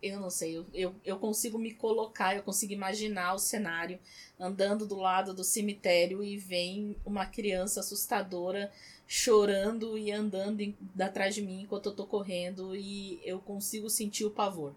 Eu 0.00 0.20
não 0.20 0.30
sei, 0.30 0.58
eu, 0.58 0.66
eu, 0.74 0.94
eu 1.04 1.18
consigo 1.18 1.58
me 1.58 1.72
colocar, 1.72 2.36
eu 2.36 2.42
consigo 2.42 2.72
imaginar 2.72 3.32
o 3.32 3.38
cenário 3.38 3.98
andando 4.38 4.86
do 4.86 4.96
lado 4.96 5.32
do 5.32 5.42
cemitério 5.42 6.22
e 6.22 6.36
vem 6.36 6.94
uma 7.04 7.24
criança 7.24 7.80
assustadora 7.80 8.70
chorando 9.06 9.96
e 9.96 10.12
andando 10.12 10.60
em, 10.60 10.76
atrás 11.00 11.34
de 11.34 11.42
mim 11.42 11.62
enquanto 11.62 11.86
eu 11.86 11.94
tô 11.94 12.06
correndo 12.06 12.76
e 12.76 13.20
eu 13.24 13.40
consigo 13.40 13.88
sentir 13.88 14.24
o 14.24 14.30
pavor. 14.30 14.74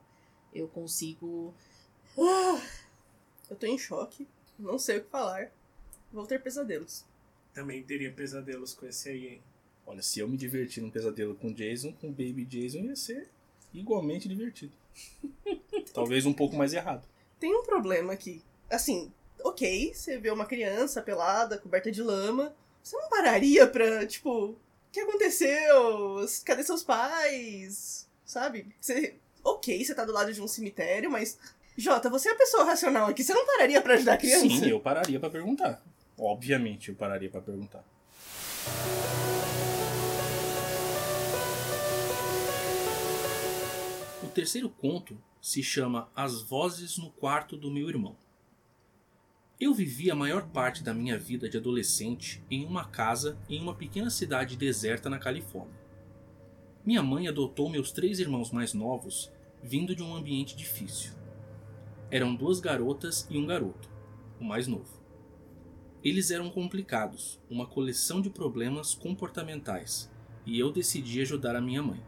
Eu 0.54 0.68
consigo. 0.68 1.54
Eu 3.50 3.56
tô 3.58 3.66
em 3.66 3.78
choque, 3.78 4.28
não 4.58 4.78
sei 4.78 4.98
o 4.98 5.04
que 5.04 5.10
falar. 5.10 5.52
Vou 6.12 6.26
ter 6.26 6.42
pesadelos. 6.42 7.06
Também 7.54 7.84
teria 7.84 8.12
pesadelos 8.12 8.74
com 8.74 8.86
esse 8.86 9.10
aí, 9.10 9.28
hein? 9.28 9.42
Olha, 9.86 10.02
se 10.02 10.20
eu 10.20 10.28
me 10.28 10.38
divertir 10.38 10.84
num 10.84 10.90
pesadelo 10.90 11.36
com 11.36 11.54
Jason, 11.54 11.94
com 11.94 12.10
Baby 12.10 12.46
Jason 12.46 12.80
ia 12.80 12.96
ser 12.96 13.30
igualmente 13.74 14.28
divertido. 14.28 14.74
Talvez 15.94 16.26
um 16.26 16.34
pouco 16.34 16.56
mais 16.56 16.74
errado. 16.74 17.08
Tem 17.40 17.56
um 17.56 17.64
problema 17.64 18.14
aqui. 18.14 18.44
Assim, 18.70 19.12
ok, 19.44 19.94
você 19.94 20.18
vê 20.18 20.30
uma 20.30 20.46
criança 20.46 21.02
pelada, 21.02 21.58
coberta 21.58 21.92
de 21.92 22.02
lama. 22.02 22.56
Você 22.84 22.98
não 22.98 23.10
pararia 23.10 23.68
pra, 23.68 24.06
tipo, 24.06 24.52
o 24.52 24.58
que 24.92 25.00
aconteceu? 25.00 26.26
Cadê 26.46 26.64
seus 26.64 26.84
pais? 26.84 28.08
Sabe? 28.26 28.68
Você. 28.80 29.16
Ok, 29.44 29.84
você 29.84 29.96
tá 29.96 30.04
do 30.04 30.12
lado 30.12 30.34
de 30.34 30.42
um 30.42 30.48
cemitério, 30.48 31.10
mas. 31.10 31.38
Jota, 31.78 32.10
você 32.10 32.30
é 32.30 32.32
a 32.32 32.36
pessoa 32.36 32.64
racional 32.64 33.08
aqui. 33.08 33.24
Você 33.24 33.36
não 33.36 33.46
pararia 33.46 33.80
pra 33.80 33.94
ajudar 33.94 34.14
a 34.14 34.18
criança? 34.18 34.50
Sim, 34.50 34.68
eu 34.68 34.80
pararia 34.80 35.20
pra 35.20 35.30
perguntar. 35.30 35.80
Obviamente, 36.18 36.90
eu 36.90 36.96
pararia 36.96 37.30
pra 37.30 37.40
perguntar. 37.40 37.86
O 44.24 44.28
terceiro 44.28 44.70
conto 44.70 45.22
se 45.40 45.62
chama 45.62 46.10
As 46.16 46.42
Vozes 46.42 46.98
no 46.98 47.12
Quarto 47.12 47.56
do 47.56 47.70
Meu 47.70 47.88
Irmão. 47.88 48.18
Eu 49.60 49.72
vivi 49.72 50.10
a 50.10 50.16
maior 50.16 50.48
parte 50.48 50.84
da 50.84 50.96
minha 50.96 51.18
vida 51.18 51.48
de 51.48 51.58
adolescente 51.58 52.44
em 52.50 52.66
uma 52.66 52.86
casa 52.86 53.38
em 53.48 53.62
uma 53.62 53.76
pequena 53.76 54.10
cidade 54.10 54.58
deserta 54.58 55.12
na 55.12 55.20
Califórnia. 55.20 55.80
Minha 56.84 57.04
mãe 57.04 57.28
adotou 57.28 57.70
meus 57.70 57.92
três 57.92 58.20
irmãos 58.20 58.50
mais 58.50 58.74
novos 58.74 59.32
vindo 59.62 59.96
de 59.96 60.02
um 60.02 60.16
ambiente 60.16 60.56
difícil. 60.56 61.12
Eram 62.10 62.34
duas 62.34 62.62
garotas 62.62 63.28
e 63.30 63.38
um 63.38 63.46
garoto, 63.46 63.90
o 64.40 64.44
mais 64.46 64.66
novo. 64.66 64.98
Eles 66.02 66.32
eram 66.32 66.50
complicados, 66.50 67.38
uma 67.50 67.66
coleção 67.66 68.22
de 68.22 68.30
problemas 68.30 68.96
comportamentais, 68.96 70.10
e 70.46 70.58
eu 70.58 70.72
decidi 70.72 71.20
ajudar 71.20 71.54
a 71.54 71.62
minha 71.62 71.84
mãe. 71.84 72.02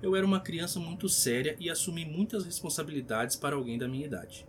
Eu 0.00 0.16
era 0.16 0.24
uma 0.24 0.40
criança 0.40 0.80
muito 0.80 1.10
séria 1.10 1.54
e 1.60 1.68
assumi 1.68 2.06
muitas 2.06 2.46
responsabilidades 2.46 3.36
para 3.36 3.54
alguém 3.54 3.76
da 3.76 3.86
minha 3.86 4.06
idade. 4.06 4.46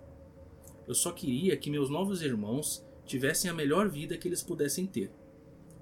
Eu 0.88 0.96
só 0.96 1.12
queria 1.12 1.58
que 1.58 1.70
meus 1.70 1.89
novos 1.89 2.22
irmãos 2.22 2.82
tivessem 3.06 3.52
a 3.52 3.54
melhor 3.54 3.89
vida 3.89 4.18
que 4.18 4.30
eles 4.30 4.42
pudessem 4.42 4.88
ter. 4.88 5.12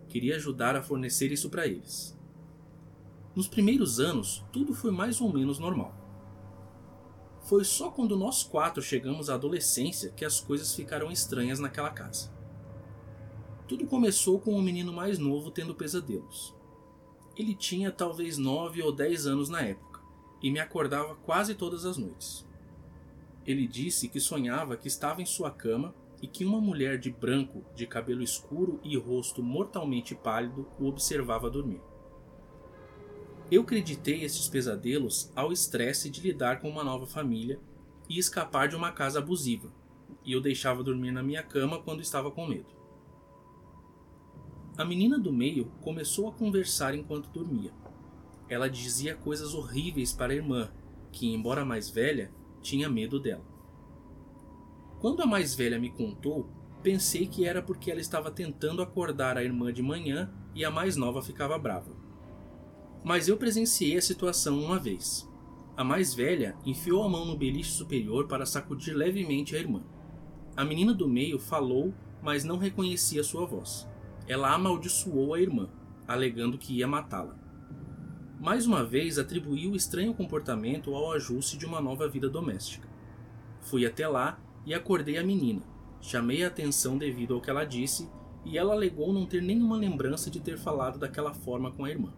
Queria 0.10 0.38
ajudar 0.38 0.76
a 0.76 0.82
fornecer 0.82 1.32
isso 1.32 1.52
para 1.52 1.68
eles. 1.68 2.18
Nos 3.36 3.48
primeiros 3.48 4.00
anos, 4.00 4.44
tudo 4.52 4.74
foi 4.74 4.90
mais 4.90 5.22
ou 5.22 5.32
menos 5.32 5.60
normal. 5.60 6.07
Foi 7.48 7.64
só 7.64 7.90
quando 7.90 8.18
nós 8.18 8.44
quatro 8.44 8.84
chegamos 8.84 9.30
à 9.30 9.36
adolescência 9.36 10.12
que 10.12 10.26
as 10.26 10.42
coisas 10.42 10.76
ficaram 10.76 11.10
estranhas 11.10 11.60
naquela 11.62 11.90
casa. 11.90 12.30
Tudo 13.70 13.88
começou 13.88 14.38
com 14.38 14.52
o 14.52 14.62
menino 14.62 14.92
mais 14.92 15.18
novo 15.18 15.50
tendo 15.50 15.74
pesadelos. 15.74 16.54
Ele 17.38 17.56
tinha 17.56 17.90
talvez 17.90 18.38
9 18.38 18.82
ou 18.82 18.92
10 18.92 19.28
anos 19.28 19.48
na 19.48 19.62
época 19.62 20.02
e 20.44 20.52
me 20.52 20.60
acordava 20.60 21.16
quase 21.16 21.56
todas 21.56 21.86
as 21.86 21.98
noites. 21.98 22.46
Ele 23.46 23.66
disse 23.66 24.10
que 24.10 24.20
sonhava 24.20 24.76
que 24.76 24.90
estava 24.90 25.22
em 25.22 25.26
sua 25.26 25.50
cama 25.50 25.96
e 26.22 26.28
que 26.28 26.44
uma 26.44 26.60
mulher 26.60 27.00
de 27.00 27.10
branco, 27.10 27.64
de 27.74 27.88
cabelo 27.88 28.22
escuro 28.22 28.78
e 28.84 28.98
rosto 28.98 29.42
mortalmente 29.42 30.14
pálido 30.14 30.68
o 30.78 30.86
observava 30.86 31.50
dormir. 31.50 31.80
Eu 33.50 33.62
acreditei 33.62 34.24
esses 34.24 34.50
pesadelos 34.50 35.32
ao 35.34 35.54
estresse 35.54 36.10
de 36.10 36.20
lidar 36.20 36.60
com 36.60 36.70
uma 36.70 36.84
nova 36.84 37.08
família 37.08 37.58
e 38.10 38.20
escapar 38.20 38.68
de 38.68 38.76
uma 38.76 38.92
casa 38.92 39.20
abusiva, 39.20 39.72
e 40.26 40.34
eu 40.34 40.42
deixava 40.42 40.84
dormir 40.84 41.12
na 41.12 41.24
minha 41.24 41.42
cama 41.42 41.82
quando 41.82 42.02
estava 42.02 42.30
com 42.30 42.46
medo. 42.46 42.76
A 44.78 44.84
menina 44.84 45.18
do 45.18 45.32
meio 45.32 45.72
começou 45.82 46.28
a 46.28 46.34
conversar 46.34 46.94
enquanto 46.94 47.30
dormia. 47.30 47.72
Ela 48.50 48.70
dizia 48.70 49.16
coisas 49.16 49.54
horríveis 49.54 50.12
para 50.12 50.34
a 50.34 50.36
irmã, 50.36 50.70
que, 51.12 51.34
embora 51.34 51.64
mais 51.64 51.90
velha, 51.90 52.32
tinha 52.62 52.90
medo 52.90 53.18
dela. 53.18 53.46
Quando 55.00 55.22
a 55.22 55.26
mais 55.26 55.56
velha 55.56 55.80
me 55.80 55.90
contou, 55.90 56.50
pensei 56.84 57.26
que 57.26 57.46
era 57.46 57.62
porque 57.62 57.90
ela 57.90 58.02
estava 58.02 58.30
tentando 58.30 58.82
acordar 58.82 59.38
a 59.38 59.44
irmã 59.44 59.72
de 59.72 59.82
manhã 59.82 60.34
e 60.54 60.66
a 60.66 60.70
mais 60.70 60.98
nova 60.98 61.22
ficava 61.22 61.58
brava. 61.58 61.97
Mas 63.08 63.30
eu 63.30 63.38
presenciei 63.38 63.96
a 63.96 64.02
situação 64.02 64.60
uma 64.62 64.78
vez. 64.78 65.26
A 65.78 65.82
mais 65.82 66.14
velha 66.14 66.58
enfiou 66.66 67.06
a 67.06 67.08
mão 67.08 67.24
no 67.24 67.38
beliche 67.38 67.72
superior 67.72 68.28
para 68.28 68.46
sacudir 68.46 68.94
levemente 68.94 69.56
a 69.56 69.60
irmã. 69.60 69.82
A 70.58 70.66
menina 70.66 70.94
do 70.94 71.08
meio 71.08 71.40
falou, 71.40 71.94
mas 72.22 72.44
não 72.44 72.58
reconhecia 72.58 73.24
sua 73.24 73.46
voz. 73.46 73.88
Ela 74.28 74.54
amaldiçoou 74.54 75.34
a 75.34 75.40
irmã, 75.40 75.70
alegando 76.06 76.58
que 76.58 76.74
ia 76.74 76.86
matá-la. 76.86 77.40
Mais 78.42 78.68
uma 78.68 78.84
vez 78.84 79.18
atribuiu 79.18 79.72
o 79.72 79.76
estranho 79.78 80.14
comportamento 80.14 80.94
ao 80.94 81.14
ajuste 81.14 81.58
de 81.58 81.66
uma 81.66 81.80
nova 81.80 82.10
vida 82.10 82.30
doméstica. 82.30 82.90
Fui 83.62 83.86
até 83.86 84.06
lá 84.06 84.38
e 84.66 84.74
acordei 84.74 85.18
a 85.18 85.24
menina. 85.24 85.62
Chamei 86.02 86.44
a 86.44 86.48
atenção 86.50 86.98
devido 86.98 87.36
ao 87.36 87.40
que 87.40 87.50
ela 87.50 87.64
disse 87.64 88.10
e 88.44 88.58
ela 88.58 88.74
alegou 88.74 89.14
não 89.14 89.26
ter 89.26 89.42
nenhuma 89.42 89.78
lembrança 89.78 90.30
de 90.30 90.42
ter 90.42 90.58
falado 90.58 91.00
daquela 91.00 91.34
forma 91.34 91.72
com 91.72 91.86
a 91.86 91.90
irmã. 91.90 92.14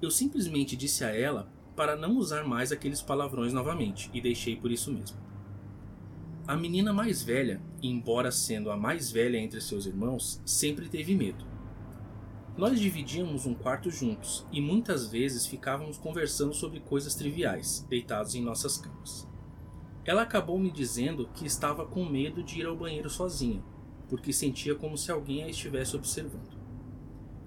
Eu 0.00 0.10
simplesmente 0.10 0.76
disse 0.76 1.04
a 1.04 1.08
ela 1.08 1.50
para 1.74 1.96
não 1.96 2.16
usar 2.16 2.44
mais 2.44 2.70
aqueles 2.70 3.02
palavrões 3.02 3.52
novamente 3.52 4.10
e 4.14 4.20
deixei 4.20 4.54
por 4.54 4.70
isso 4.70 4.92
mesmo. 4.92 5.16
A 6.46 6.56
menina 6.56 6.92
mais 6.92 7.22
velha, 7.22 7.60
embora 7.82 8.30
sendo 8.30 8.70
a 8.70 8.76
mais 8.76 9.10
velha 9.10 9.36
entre 9.36 9.60
seus 9.60 9.86
irmãos, 9.86 10.40
sempre 10.46 10.88
teve 10.88 11.14
medo. 11.14 11.44
Nós 12.56 12.80
dividíamos 12.80 13.44
um 13.44 13.54
quarto 13.54 13.90
juntos 13.90 14.46
e 14.50 14.60
muitas 14.60 15.08
vezes 15.08 15.46
ficávamos 15.46 15.98
conversando 15.98 16.54
sobre 16.54 16.80
coisas 16.80 17.14
triviais, 17.14 17.86
deitados 17.88 18.34
em 18.34 18.42
nossas 18.42 18.78
camas. 18.78 19.28
Ela 20.04 20.22
acabou 20.22 20.58
me 20.58 20.70
dizendo 20.70 21.28
que 21.34 21.44
estava 21.44 21.84
com 21.84 22.04
medo 22.04 22.42
de 22.42 22.60
ir 22.60 22.66
ao 22.66 22.76
banheiro 22.76 23.10
sozinha, 23.10 23.62
porque 24.08 24.32
sentia 24.32 24.74
como 24.74 24.96
se 24.96 25.10
alguém 25.10 25.42
a 25.42 25.48
estivesse 25.48 25.96
observando. 25.96 26.56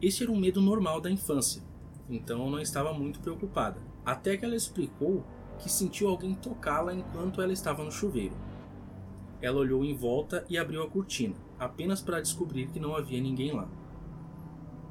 Este 0.02 0.24
era 0.24 0.32
um 0.32 0.40
medo 0.40 0.62
normal 0.62 1.02
da 1.02 1.10
infância, 1.10 1.64
então 2.10 2.50
não 2.50 2.60
estava 2.60 2.94
muito 2.94 3.20
preocupada, 3.20 3.80
até 4.06 4.38
que 4.38 4.46
ela 4.46 4.56
explicou 4.56 5.24
que 5.60 5.72
sentiu 5.72 6.10
alguém 6.10 6.34
tocá-la 6.36 6.94
enquanto 6.94 7.42
ela 7.42 7.54
estava 7.54 7.84
no 7.84 7.92
chuveiro. 7.92 8.36
Ela 9.42 9.60
olhou 9.60 9.84
em 9.84 9.94
volta 9.94 10.46
e 10.50 10.58
abriu 10.58 10.84
a 10.84 10.90
cortina, 10.90 11.36
apenas 11.58 12.02
para 12.02 12.22
descobrir 12.22 12.68
que 12.68 12.80
não 12.80 12.96
havia 12.96 13.22
ninguém 13.22 13.52
lá. 13.52 13.68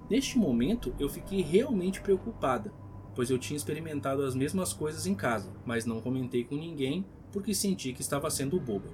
Neste 0.08 0.38
momento, 0.38 0.92
eu 0.98 1.08
fiquei 1.08 1.40
realmente 1.40 2.00
preocupada, 2.00 2.72
pois 3.14 3.30
eu 3.30 3.38
tinha 3.38 3.56
experimentado 3.56 4.24
as 4.24 4.34
mesmas 4.34 4.72
coisas 4.72 5.06
em 5.06 5.14
casa, 5.14 5.52
mas 5.64 5.86
não 5.86 6.00
comentei 6.00 6.42
com 6.42 6.56
ninguém 6.56 7.06
porque 7.30 7.54
senti 7.54 7.92
que 7.92 8.00
estava 8.00 8.28
sendo 8.28 8.58
boba. 8.58 8.88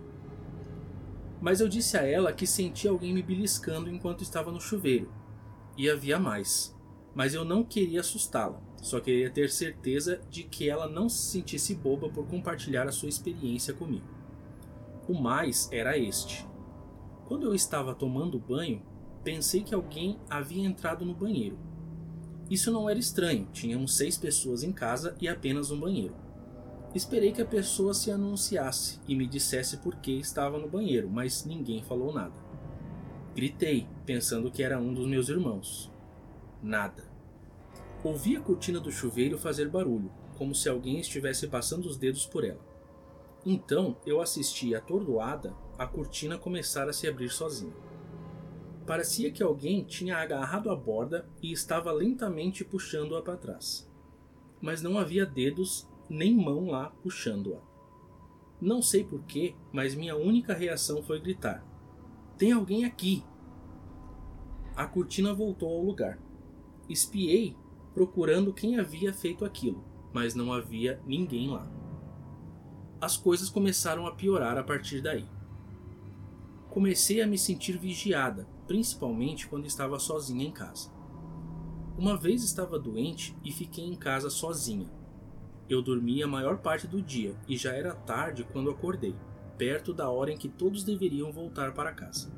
Mas 1.40 1.60
eu 1.60 1.68
disse 1.68 1.96
a 1.96 2.02
ela 2.02 2.34
que 2.34 2.46
senti 2.46 2.86
alguém 2.86 3.14
me 3.14 3.22
beliscando 3.22 3.88
enquanto 3.88 4.22
estava 4.22 4.52
no 4.52 4.60
chuveiro, 4.60 5.10
e 5.76 5.88
havia 5.88 6.18
mais, 6.18 6.75
mas 7.16 7.32
eu 7.32 7.46
não 7.46 7.64
queria 7.64 8.00
assustá-la, 8.00 8.60
Só 8.82 9.00
queria 9.00 9.30
ter 9.30 9.50
certeza 9.50 10.20
de 10.30 10.42
que 10.42 10.68
ela 10.68 10.86
não 10.86 11.08
se 11.08 11.32
sentisse 11.32 11.74
boba 11.74 12.10
por 12.10 12.26
compartilhar 12.26 12.86
a 12.86 12.92
sua 12.92 13.08
experiência 13.08 13.72
comigo. 13.72 14.06
O 15.08 15.14
mais 15.14 15.66
era 15.72 15.96
este. 15.96 16.46
Quando 17.24 17.44
eu 17.44 17.54
estava 17.54 17.94
tomando 17.94 18.38
banho, 18.38 18.82
pensei 19.24 19.62
que 19.62 19.74
alguém 19.74 20.18
havia 20.28 20.64
entrado 20.64 21.06
no 21.06 21.14
banheiro. 21.14 21.58
Isso 22.50 22.70
não 22.70 22.88
era 22.88 22.98
estranho, 22.98 23.48
tínhamos 23.50 23.96
seis 23.96 24.18
pessoas 24.18 24.62
em 24.62 24.70
casa 24.70 25.16
e 25.18 25.26
apenas 25.26 25.70
um 25.70 25.80
banheiro. 25.80 26.14
Esperei 26.94 27.32
que 27.32 27.40
a 27.40 27.46
pessoa 27.46 27.94
se 27.94 28.10
anunciasse 28.10 29.00
e 29.08 29.16
me 29.16 29.26
dissesse 29.26 29.78
por 29.78 29.96
que 29.96 30.12
estava 30.12 30.58
no 30.58 30.68
banheiro, 30.68 31.08
mas 31.10 31.46
ninguém 31.46 31.82
falou 31.82 32.12
nada. 32.12 32.34
Gritei, 33.34 33.88
pensando 34.04 34.50
que 34.50 34.62
era 34.62 34.78
um 34.78 34.92
dos 34.92 35.08
meus 35.08 35.30
irmãos. 35.30 35.95
Nada. 36.62 37.04
Ouvi 38.02 38.36
a 38.36 38.40
cortina 38.40 38.80
do 38.80 38.90
chuveiro 38.90 39.38
fazer 39.38 39.68
barulho, 39.68 40.12
como 40.36 40.54
se 40.54 40.68
alguém 40.68 41.00
estivesse 41.00 41.48
passando 41.48 41.86
os 41.86 41.96
dedos 41.96 42.26
por 42.26 42.44
ela. 42.44 42.64
Então 43.44 43.96
eu 44.04 44.20
assisti 44.20 44.74
atordoada 44.74 45.54
a 45.78 45.86
cortina 45.86 46.38
começar 46.38 46.88
a 46.88 46.92
se 46.92 47.06
abrir 47.06 47.30
sozinha. 47.30 47.74
Parecia 48.86 49.32
que 49.32 49.42
alguém 49.42 49.82
tinha 49.82 50.16
agarrado 50.16 50.70
a 50.70 50.76
borda 50.76 51.28
e 51.42 51.52
estava 51.52 51.90
lentamente 51.90 52.64
puxando-a 52.64 53.20
para 53.20 53.36
trás. 53.36 53.90
Mas 54.60 54.80
não 54.80 54.96
havia 54.98 55.26
dedos 55.26 55.88
nem 56.08 56.34
mão 56.34 56.66
lá 56.66 56.90
puxando-a. 57.02 57.60
Não 58.60 58.80
sei 58.80 59.04
porquê, 59.04 59.54
mas 59.72 59.94
minha 59.94 60.16
única 60.16 60.54
reação 60.54 61.02
foi 61.02 61.20
gritar: 61.20 61.64
Tem 62.38 62.52
alguém 62.52 62.84
aqui! 62.84 63.24
A 64.74 64.86
cortina 64.86 65.34
voltou 65.34 65.68
ao 65.70 65.82
lugar. 65.82 66.18
Espiei, 66.88 67.56
procurando 67.94 68.52
quem 68.52 68.78
havia 68.78 69.12
feito 69.12 69.44
aquilo, 69.44 69.84
mas 70.12 70.34
não 70.34 70.52
havia 70.52 71.00
ninguém 71.06 71.48
lá. 71.48 71.66
As 73.00 73.16
coisas 73.16 73.50
começaram 73.50 74.06
a 74.06 74.12
piorar 74.12 74.56
a 74.56 74.62
partir 74.62 75.00
daí. 75.00 75.26
Comecei 76.70 77.20
a 77.20 77.26
me 77.26 77.38
sentir 77.38 77.78
vigiada, 77.78 78.46
principalmente 78.66 79.48
quando 79.48 79.66
estava 79.66 79.98
sozinha 79.98 80.46
em 80.46 80.50
casa. 80.50 80.90
Uma 81.98 82.16
vez 82.16 82.42
estava 82.42 82.78
doente 82.78 83.34
e 83.42 83.50
fiquei 83.50 83.84
em 83.84 83.94
casa 83.94 84.28
sozinha. 84.28 84.90
Eu 85.68 85.82
dormi 85.82 86.22
a 86.22 86.26
maior 86.26 86.58
parte 86.58 86.86
do 86.86 87.02
dia 87.02 87.34
e 87.48 87.56
já 87.56 87.72
era 87.72 87.94
tarde 87.94 88.44
quando 88.52 88.70
acordei, 88.70 89.14
perto 89.56 89.92
da 89.92 90.08
hora 90.10 90.30
em 90.30 90.36
que 90.36 90.48
todos 90.48 90.84
deveriam 90.84 91.32
voltar 91.32 91.72
para 91.72 91.92
casa. 91.92 92.30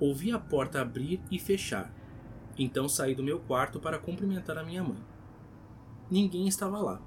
Ouvi 0.00 0.32
a 0.32 0.38
porta 0.38 0.80
abrir 0.80 1.20
e 1.30 1.38
fechar, 1.38 1.94
então 2.58 2.88
saí 2.88 3.14
do 3.14 3.22
meu 3.22 3.40
quarto 3.40 3.80
para 3.80 3.98
cumprimentar 3.98 4.58
a 4.58 4.64
minha 4.64 4.82
mãe. 4.82 4.98
Ninguém 6.10 6.46
estava 6.46 6.78
lá. 6.78 7.00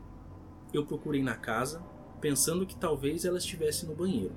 Eu 0.73 0.85
procurei 0.85 1.21
na 1.21 1.35
casa, 1.35 1.83
pensando 2.19 2.65
que 2.65 2.75
talvez 2.75 3.23
ela 3.23 3.37
estivesse 3.37 3.85
no 3.85 3.95
banheiro. 3.95 4.33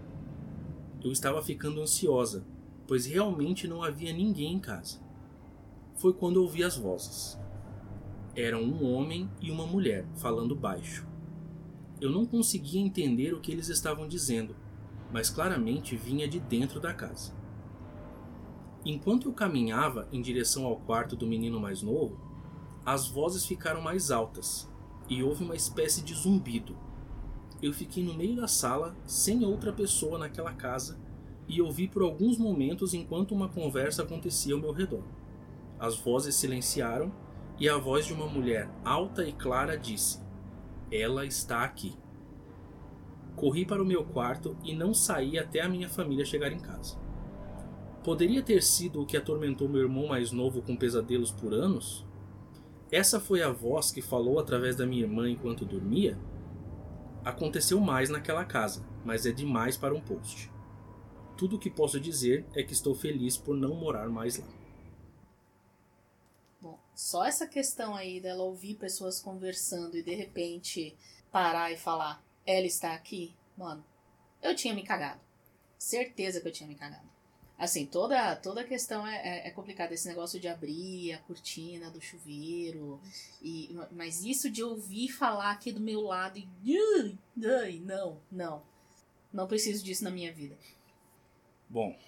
Eu 1.02 1.10
estava 1.10 1.42
ficando 1.42 1.80
ansiosa, 1.80 2.44
pois 2.86 3.06
realmente 3.06 3.66
não 3.66 3.82
havia 3.82 4.12
ninguém 4.12 4.54
em 4.54 4.58
casa. 4.58 5.00
Foi 5.96 6.12
quando 6.12 6.42
ouvi 6.42 6.62
as 6.62 6.76
vozes. 6.76 7.38
Eram 8.36 8.62
um 8.62 8.92
homem 8.92 9.28
e 9.40 9.50
uma 9.50 9.66
mulher 9.66 10.06
falando 10.16 10.54
baixo. 10.54 11.06
Eu 12.00 12.10
não 12.10 12.24
conseguia 12.24 12.80
entender 12.80 13.34
o 13.34 13.40
que 13.40 13.50
eles 13.50 13.68
estavam 13.68 14.06
dizendo, 14.06 14.54
mas 15.12 15.30
claramente 15.30 15.96
vinha 15.96 16.28
de 16.28 16.38
dentro 16.38 16.78
da 16.78 16.94
casa. 16.94 17.32
Enquanto 18.88 19.29
eu 19.29 19.33
caminhava 19.33 20.09
em 20.11 20.20
direção 20.20 20.66
ao 20.66 20.79
quarto 20.79 21.14
do 21.14 21.29
menino 21.29 21.61
mais 21.61 21.81
novo, 21.81 22.18
as 22.85 23.07
vozes 23.07 23.46
ficaram 23.46 23.81
mais 23.81 24.11
altas 24.11 24.68
e 25.09 25.22
houve 25.22 25.44
uma 25.44 25.55
espécie 25.55 26.03
de 26.03 26.12
zumbido 26.12 26.77
eu 27.61 27.72
fiquei 27.72 28.05
no 28.05 28.14
meio 28.14 28.37
da 28.37 28.46
sala, 28.46 28.96
sem 29.05 29.44
outra 29.44 29.72
pessoa 29.72 30.16
naquela 30.16 30.53
casa, 30.53 30.96
e 31.48 31.61
ouvi 31.61 31.88
por 31.88 32.03
alguns 32.03 32.38
momentos 32.38 32.94
enquanto 32.94 33.33
uma 33.33 33.48
conversa 33.48 34.03
acontecia 34.03 34.55
ao 34.55 34.61
meu 34.61 34.70
redor. 34.70 35.03
As 35.79 35.96
vozes 35.96 36.37
silenciaram 36.37 37.12
e 37.59 37.68
a 37.68 37.77
voz 37.77 38.07
de 38.07 38.12
uma 38.12 38.27
mulher 38.27 38.70
alta 38.85 39.27
e 39.27 39.33
clara 39.33 39.77
disse: 39.77 40.20
Ela 40.90 41.27
está 41.27 41.64
aqui. 41.64 41.96
Corri 43.35 43.64
para 43.64 43.83
o 43.83 43.87
meu 43.87 44.05
quarto 44.05 44.57
e 44.62 44.74
não 44.74 44.94
saí 44.94 45.37
até 45.37 45.61
a 45.61 45.68
minha 45.68 45.88
família 45.88 46.24
chegar 46.24 46.53
em 46.53 46.61
casa. 46.61 46.96
Poderia 48.04 48.42
ter 48.42 48.62
sido 48.62 49.02
o 49.02 49.06
que 49.06 49.16
atormentou 49.16 49.68
meu 49.68 49.82
irmão 49.82 50.06
mais 50.06 50.30
novo 50.30 50.62
com 50.62 50.76
pesadelos 50.76 51.30
por 51.30 51.52
anos? 51.52 52.06
Essa 52.90 53.20
foi 53.20 53.42
a 53.42 53.50
voz 53.50 53.90
que 53.90 54.00
falou 54.00 54.38
através 54.38 54.76
da 54.76 54.87
minha 54.87 55.02
irmã 55.02 55.28
enquanto 55.28 55.66
dormia? 55.66 56.18
Aconteceu 57.24 57.78
mais 57.80 58.08
naquela 58.08 58.44
casa, 58.44 58.87
mas 59.04 59.26
é 59.26 59.32
demais 59.32 59.76
para 59.76 59.94
um 59.94 60.00
post. 60.00 60.50
Tudo 61.37 61.56
o 61.56 61.58
que 61.58 61.68
posso 61.68 62.00
dizer 62.00 62.46
é 62.54 62.62
que 62.62 62.72
estou 62.72 62.94
feliz 62.94 63.37
por 63.37 63.54
não 63.54 63.74
morar 63.74 64.08
mais 64.08 64.38
lá. 64.38 64.46
Bom, 66.61 66.78
só 66.94 67.24
essa 67.26 67.46
questão 67.46 67.94
aí 67.94 68.20
dela 68.20 68.42
ouvir 68.42 68.76
pessoas 68.76 69.20
conversando 69.20 69.96
e 69.96 70.02
de 70.02 70.14
repente 70.14 70.96
parar 71.30 71.70
e 71.70 71.76
falar, 71.76 72.24
ela 72.46 72.66
está 72.66 72.94
aqui, 72.94 73.37
mano, 73.56 73.84
eu 74.42 74.56
tinha 74.56 74.72
me 74.72 74.82
cagado. 74.82 75.20
Certeza 75.76 76.40
que 76.40 76.48
eu 76.48 76.52
tinha 76.52 76.68
me 76.68 76.74
cagado. 76.74 77.17
Assim, 77.58 77.84
toda, 77.84 78.36
toda 78.36 78.62
questão 78.62 79.04
é, 79.04 79.16
é, 79.16 79.48
é 79.48 79.50
complicada. 79.50 79.92
Esse 79.92 80.06
negócio 80.06 80.38
de 80.38 80.46
abrir 80.46 81.12
a 81.12 81.18
cortina 81.18 81.90
do 81.90 82.00
chuveiro. 82.00 83.00
E, 83.42 83.76
mas 83.90 84.22
isso 84.22 84.48
de 84.48 84.62
ouvir 84.62 85.08
falar 85.08 85.50
aqui 85.50 85.72
do 85.72 85.80
meu 85.80 86.00
lado 86.02 86.38
e. 86.38 86.46
Não, 87.80 88.20
não. 88.30 88.62
Não 89.32 89.48
preciso 89.48 89.84
disso 89.84 90.04
na 90.04 90.10
minha 90.10 90.32
vida. 90.32 90.56
Bom, 91.68 91.98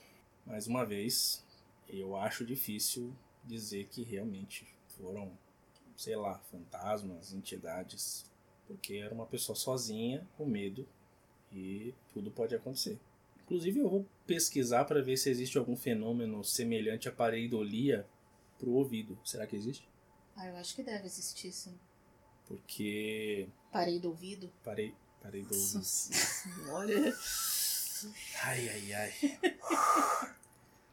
mais 0.47 0.69
uma 0.69 0.87
vez, 0.87 1.45
eu 1.89 2.15
acho 2.17 2.47
difícil 2.47 3.13
dizer 3.45 3.89
que 3.89 4.05
realmente 4.05 4.65
foram, 4.97 5.37
sei 5.97 6.15
lá, 6.15 6.39
fantasmas, 6.51 7.33
entidades. 7.33 8.25
Porque 8.69 8.95
era 8.95 9.13
uma 9.13 9.27
pessoa 9.27 9.57
sozinha, 9.57 10.25
com 10.39 10.47
medo, 10.47 10.87
e 11.51 11.93
tudo 12.13 12.31
pode 12.31 12.55
acontecer. 12.55 13.01
Inclusive, 13.51 13.81
eu 13.81 13.89
vou 13.89 14.07
pesquisar 14.29 14.85
para 14.85 15.03
ver 15.03 15.17
se 15.17 15.29
existe 15.29 15.59
algum 15.59 15.75
fenômeno 15.75 16.45
semelhante 16.45 17.09
à 17.09 17.13
pareidolia 17.13 18.07
pro 18.57 18.71
ouvido. 18.71 19.19
Será 19.25 19.45
que 19.45 19.57
existe? 19.57 19.89
Ah, 20.37 20.47
eu 20.47 20.57
acho 20.57 20.73
que 20.77 20.85
deve 20.85 21.05
existir, 21.07 21.51
sim. 21.51 21.77
Porque. 22.47 23.49
Parei 23.73 23.99
do 23.99 24.11
ouvido? 24.11 24.53
Parei, 24.63 24.95
parei 25.21 25.43
do 25.43 25.53
ouvido. 25.53 25.83
Olha. 26.71 27.13
Ai, 28.45 28.69
ai, 28.69 28.93
ai. 28.93 29.13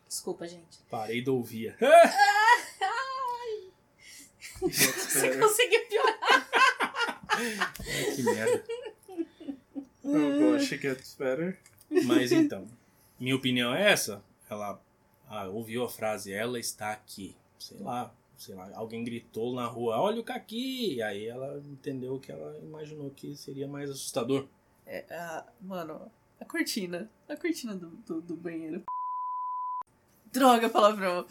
Desculpa, 0.08 0.48
gente. 0.48 0.80
Parei 0.90 1.22
do 1.22 1.36
ouvia. 1.36 1.78
Ai! 2.82 3.72
Você 4.62 5.38
conseguiu 5.38 5.88
piorar. 5.88 6.20
Ai, 7.30 8.16
que 8.16 8.24
merda. 8.24 8.66
Oh 10.04 10.54
gosh, 10.54 10.72
it 10.72 10.82
gets 10.82 11.14
better. 11.14 11.60
Mas 12.06 12.32
então, 12.32 12.68
minha 13.20 13.36
opinião 13.36 13.74
é 13.74 13.92
essa. 13.92 14.24
Ela 14.50 14.82
ah, 15.28 15.48
ouviu 15.48 15.84
a 15.84 15.90
frase, 15.90 16.32
ela 16.32 16.60
está 16.60 16.92
aqui. 16.92 17.36
Sei 17.60 17.78
lá, 17.80 18.14
sei 18.38 18.56
lá, 18.56 18.70
alguém 18.76 19.04
gritou 19.04 19.54
na 19.54 19.66
rua, 19.66 20.00
olha 20.00 20.22
o 20.22 20.24
Kaki! 20.24 20.96
E 20.96 21.02
aí 21.02 21.26
ela 21.26 21.58
entendeu 21.60 22.20
que 22.20 22.32
ela 22.32 22.58
imaginou 22.60 23.10
que 23.12 23.36
seria 23.36 23.68
mais 23.68 23.90
assustador. 23.90 24.48
É, 24.86 25.06
a, 25.14 25.46
mano, 25.62 26.12
a 26.40 26.46
cortina. 26.46 27.10
A 27.28 27.36
cortina 27.36 27.76
do, 27.76 27.90
do, 27.90 28.22
do 28.22 28.36
banheiro. 28.36 28.84
Droga, 30.32 30.70
palavrão. 30.70 31.26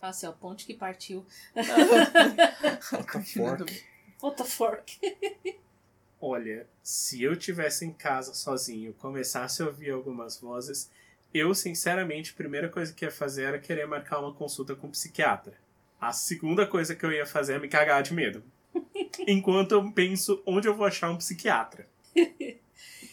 Assim, 0.00 0.26
ó, 0.26 0.32
ponte 0.32 0.64
que 0.64 0.72
partiu. 0.72 1.26
a 1.54 3.04
cortina 3.04 3.56
do... 3.56 3.66
What 4.22 4.36
the 4.36 4.44
fork? 4.44 4.98
Olha, 6.20 6.66
se 6.82 7.22
eu 7.22 7.34
tivesse 7.34 7.84
em 7.84 7.92
casa 7.92 8.34
sozinho, 8.34 8.92
começasse 8.94 9.62
a 9.62 9.66
ouvir 9.66 9.90
algumas 9.90 10.38
vozes, 10.38 10.90
eu 11.32 11.54
sinceramente 11.54 12.32
a 12.32 12.36
primeira 12.36 12.68
coisa 12.68 12.92
que 12.92 13.04
ia 13.04 13.10
fazer 13.10 13.44
era 13.44 13.58
querer 13.58 13.86
marcar 13.86 14.18
uma 14.20 14.34
consulta 14.34 14.76
com 14.76 14.88
um 14.88 14.90
psiquiatra. 14.90 15.56
A 15.98 16.12
segunda 16.12 16.66
coisa 16.66 16.94
que 16.94 17.04
eu 17.04 17.12
ia 17.12 17.24
fazer 17.24 17.54
é 17.54 17.58
me 17.58 17.68
cagar 17.68 18.02
de 18.02 18.12
medo. 18.12 18.42
Enquanto 19.26 19.72
eu 19.72 19.92
penso 19.92 20.42
onde 20.44 20.68
eu 20.68 20.74
vou 20.74 20.86
achar 20.86 21.10
um 21.10 21.16
psiquiatra. 21.16 21.88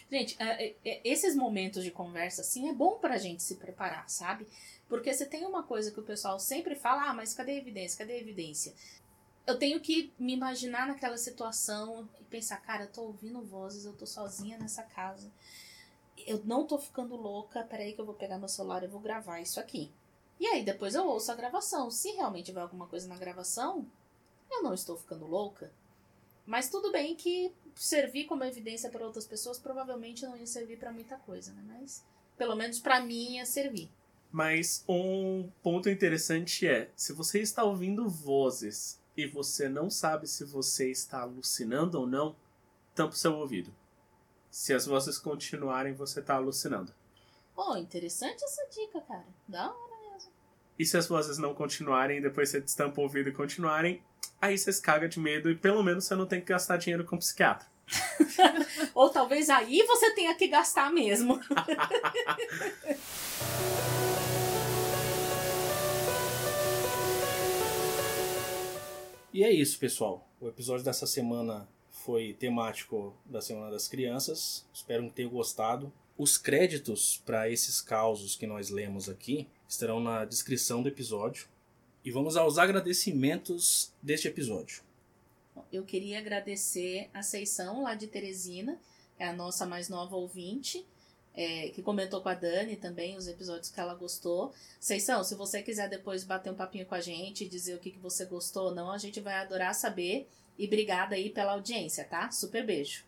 Gente, 0.09 0.35
é, 0.39 0.73
é, 0.85 1.01
esses 1.03 1.35
momentos 1.35 1.83
de 1.83 1.91
conversa, 1.91 2.41
assim, 2.41 2.69
é 2.69 2.73
bom 2.73 2.97
pra 2.97 3.17
gente 3.17 3.43
se 3.43 3.55
preparar, 3.55 4.09
sabe? 4.09 4.47
Porque 4.87 5.13
você 5.13 5.25
tem 5.25 5.45
uma 5.45 5.63
coisa 5.63 5.91
que 5.91 5.99
o 5.99 6.03
pessoal 6.03 6.39
sempre 6.39 6.75
fala, 6.75 7.09
ah, 7.09 7.13
mas 7.13 7.33
cadê 7.33 7.51
a 7.51 7.57
evidência? 7.57 7.97
Cadê 7.97 8.13
a 8.13 8.21
evidência? 8.21 8.73
Eu 9.47 9.57
tenho 9.57 9.79
que 9.79 10.11
me 10.19 10.33
imaginar 10.33 10.85
naquela 10.85 11.17
situação 11.17 12.07
e 12.19 12.23
pensar, 12.25 12.57
cara, 12.57 12.83
eu 12.83 12.91
tô 12.91 13.03
ouvindo 13.03 13.41
vozes, 13.41 13.85
eu 13.85 13.93
tô 13.93 14.05
sozinha 14.05 14.57
nessa 14.57 14.83
casa. 14.83 15.31
Eu 16.27 16.43
não 16.43 16.67
tô 16.67 16.77
ficando 16.77 17.15
louca, 17.15 17.63
peraí 17.63 17.93
que 17.93 18.01
eu 18.01 18.05
vou 18.05 18.13
pegar 18.13 18.37
meu 18.37 18.49
celular 18.49 18.83
e 18.83 18.87
vou 18.87 18.99
gravar 18.99 19.39
isso 19.39 19.57
aqui. 19.57 19.89
E 20.37 20.45
aí 20.45 20.65
depois 20.65 20.95
eu 20.95 21.07
ouço 21.07 21.31
a 21.31 21.35
gravação. 21.35 21.89
Se 21.89 22.11
realmente 22.11 22.47
tiver 22.47 22.59
alguma 22.59 22.87
coisa 22.87 23.07
na 23.07 23.17
gravação, 23.17 23.87
eu 24.51 24.61
não 24.61 24.73
estou 24.73 24.97
ficando 24.97 25.25
louca. 25.25 25.71
Mas 26.45 26.69
tudo 26.69 26.91
bem 26.91 27.15
que 27.15 27.53
servir 27.73 28.25
como 28.25 28.43
evidência 28.43 28.89
para 28.89 29.05
outras 29.05 29.25
pessoas 29.25 29.57
provavelmente 29.57 30.25
não 30.25 30.35
ia 30.35 30.45
servir 30.45 30.77
para 30.77 30.91
muita 30.91 31.15
coisa, 31.17 31.53
né? 31.53 31.63
Mas 31.65 32.03
pelo 32.37 32.55
menos 32.55 32.79
para 32.79 32.99
mim 32.99 33.35
ia 33.35 33.45
servir. 33.45 33.89
Mas 34.29 34.83
um 34.89 35.49
ponto 35.63 35.89
interessante 35.89 36.67
é, 36.67 36.91
se 36.97 37.13
você 37.13 37.39
está 37.39 37.63
ouvindo 37.63 38.09
vozes 38.09 38.99
e 39.17 39.25
você 39.25 39.67
não 39.67 39.89
sabe 39.89 40.27
se 40.27 40.45
você 40.45 40.91
está 40.91 41.21
alucinando 41.21 41.99
ou 41.99 42.05
não, 42.05 42.35
tampa 42.93 43.15
o 43.15 43.17
seu 43.17 43.33
ouvido. 43.33 43.73
Se 44.51 44.73
as 44.73 44.85
vozes 44.85 45.17
continuarem, 45.17 45.93
você 45.93 46.19
está 46.19 46.35
alucinando. 46.35 46.93
Oh, 47.55 47.75
interessante 47.75 48.43
essa 48.43 48.67
dica, 48.69 49.01
cara. 49.01 49.25
Da 49.47 49.71
hora 49.71 50.13
mesmo. 50.13 50.31
E 50.77 50.85
se 50.85 50.95
as 50.95 51.07
vozes 51.07 51.39
não 51.39 51.55
continuarem, 51.55 52.21
depois 52.21 52.49
você 52.49 52.61
destampa 52.61 53.01
o 53.01 53.03
ouvido 53.03 53.29
e 53.29 53.33
continuarem, 53.33 54.03
aí 54.39 54.55
você 54.55 54.71
se 54.71 54.81
caga 54.81 55.09
de 55.09 55.19
medo 55.19 55.49
e 55.49 55.55
pelo 55.55 55.81
menos 55.81 56.05
você 56.05 56.15
não 56.15 56.27
tem 56.27 56.39
que 56.39 56.47
gastar 56.47 56.77
dinheiro 56.77 57.03
com 57.03 57.15
um 57.15 57.19
psiquiatra. 57.19 57.67
Ou 58.93 59.09
talvez 59.09 59.49
aí 59.49 59.81
você 59.87 60.11
tenha 60.11 60.35
que 60.35 60.47
gastar 60.47 60.91
mesmo. 60.91 61.39
E 69.37 69.43
é 69.43 69.51
isso, 69.51 69.77
pessoal. 69.77 70.27
O 70.41 70.47
episódio 70.47 70.83
dessa 70.83 71.05
semana 71.05 71.69
foi 71.91 72.33
temático 72.33 73.15
da 73.23 73.39
Semana 73.39 73.69
das 73.69 73.87
Crianças. 73.87 74.65
Espero 74.73 75.03
que 75.03 75.13
tenham 75.13 75.29
gostado. 75.29 75.93
Os 76.17 76.39
créditos 76.39 77.21
para 77.23 77.47
esses 77.47 77.79
causos 77.79 78.35
que 78.35 78.47
nós 78.47 78.71
lemos 78.71 79.07
aqui 79.07 79.47
estarão 79.69 79.99
na 79.99 80.25
descrição 80.25 80.81
do 80.81 80.89
episódio. 80.89 81.47
E 82.03 82.09
vamos 82.09 82.35
aos 82.35 82.57
agradecimentos 82.57 83.93
deste 84.01 84.27
episódio. 84.27 84.81
Eu 85.71 85.85
queria 85.85 86.17
agradecer 86.17 87.07
a 87.13 87.21
Seição 87.21 87.83
lá 87.83 87.93
de 87.93 88.07
Teresina, 88.07 88.81
é 89.19 89.27
a 89.27 89.33
nossa 89.33 89.67
mais 89.67 89.87
nova 89.87 90.15
ouvinte, 90.15 90.83
é, 91.37 91.69
que 91.69 91.83
comentou 91.83 92.19
com 92.19 92.29
a 92.29 92.33
Dani 92.33 92.75
também 92.75 93.15
os 93.15 93.27
episódios 93.27 93.69
que 93.69 93.79
ela 93.79 93.93
gostou. 93.93 94.51
Seição, 94.79 95.23
se 95.23 95.35
você 95.35 95.61
quiser 95.61 95.87
depois 95.87 96.23
bater 96.23 96.51
um 96.51 96.55
papinho 96.55 96.87
com 96.87 96.95
a 96.95 96.99
gente 96.99 97.47
dizer 97.47 97.75
o 97.75 97.79
que, 97.79 97.91
que 97.91 97.99
você 97.99 98.25
gostou 98.25 98.69
ou 98.69 98.75
não, 98.75 98.91
a 98.91 98.97
gente 98.97 99.19
vai 99.19 99.35
adorar 99.35 99.75
saber. 99.75 100.27
E 100.57 100.65
obrigada 100.65 101.13
aí 101.13 101.29
pela 101.29 101.51
audiência, 101.51 102.03
tá? 102.03 102.31
Super 102.31 102.65
beijo. 102.65 103.05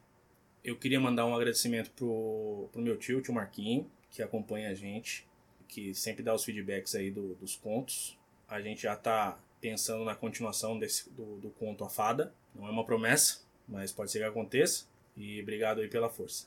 Eu 0.63 0.77
queria 0.77 0.99
mandar 0.99 1.25
um 1.25 1.33
agradecimento 1.33 1.89
pro, 1.91 2.69
pro 2.71 2.79
meu 2.79 2.97
tio, 2.97 3.19
tio 3.19 3.33
Marquinho, 3.33 3.89
que 4.11 4.21
acompanha 4.21 4.69
a 4.69 4.75
gente, 4.75 5.27
que 5.67 5.95
sempre 5.95 6.21
dá 6.21 6.35
os 6.35 6.43
feedbacks 6.43 6.93
aí 6.93 7.09
do, 7.09 7.33
dos 7.35 7.55
contos. 7.55 8.15
A 8.47 8.61
gente 8.61 8.83
já 8.83 8.95
tá 8.95 9.39
pensando 9.59 10.05
na 10.05 10.13
continuação 10.13 10.77
desse, 10.77 11.09
do, 11.09 11.37
do 11.37 11.49
conto 11.49 11.83
A 11.83 11.89
Fada. 11.89 12.31
Não 12.53 12.67
é 12.67 12.69
uma 12.69 12.85
promessa, 12.85 13.39
mas 13.67 13.91
pode 13.91 14.11
ser 14.11 14.19
que 14.19 14.25
aconteça. 14.25 14.85
E 15.17 15.41
obrigado 15.41 15.81
aí 15.81 15.87
pela 15.87 16.09
força. 16.09 16.45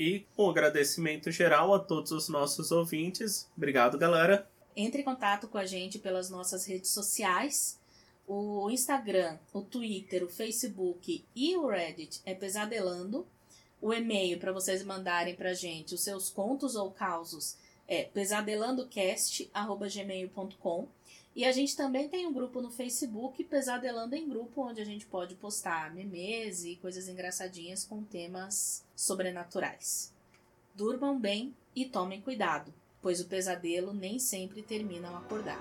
E 0.00 0.26
um 0.38 0.48
agradecimento 0.48 1.30
geral 1.30 1.74
a 1.74 1.78
todos 1.78 2.10
os 2.10 2.30
nossos 2.30 2.72
ouvintes. 2.72 3.46
Obrigado, 3.54 3.98
galera. 3.98 4.50
Entre 4.74 5.02
em 5.02 5.04
contato 5.04 5.46
com 5.46 5.58
a 5.58 5.66
gente 5.66 5.98
pelas 5.98 6.30
nossas 6.30 6.64
redes 6.64 6.90
sociais. 6.90 7.78
O 8.26 8.70
Instagram, 8.70 9.36
o 9.52 9.60
Twitter, 9.60 10.24
o 10.24 10.28
Facebook 10.28 11.22
e 11.36 11.54
o 11.54 11.66
Reddit 11.66 12.22
é 12.24 12.34
Pesadelando. 12.34 13.26
O 13.78 13.92
e-mail 13.92 14.38
para 14.38 14.52
vocês 14.52 14.82
mandarem 14.82 15.34
pra 15.34 15.52
gente 15.52 15.94
os 15.94 16.00
seus 16.00 16.30
contos 16.30 16.76
ou 16.76 16.90
causos 16.90 17.58
é 17.86 18.04
pesadelandocast.gmail.com. 18.04 20.88
E 21.34 21.44
a 21.44 21.52
gente 21.52 21.76
também 21.76 22.08
tem 22.08 22.26
um 22.26 22.32
grupo 22.32 22.60
no 22.60 22.70
Facebook, 22.70 23.44
Pesadelando 23.44 24.16
em 24.16 24.28
Grupo, 24.28 24.62
onde 24.62 24.80
a 24.80 24.84
gente 24.84 25.06
pode 25.06 25.36
postar 25.36 25.94
memes 25.94 26.64
e 26.64 26.76
coisas 26.76 27.08
engraçadinhas 27.08 27.84
com 27.84 28.02
temas 28.02 28.84
sobrenaturais. 28.96 30.12
Durmam 30.74 31.18
bem 31.18 31.54
e 31.74 31.84
tomem 31.84 32.20
cuidado, 32.20 32.74
pois 33.00 33.20
o 33.20 33.26
pesadelo 33.26 33.94
nem 33.94 34.18
sempre 34.18 34.62
termina 34.62 35.08
ao 35.08 35.18
acordar. 35.18 35.60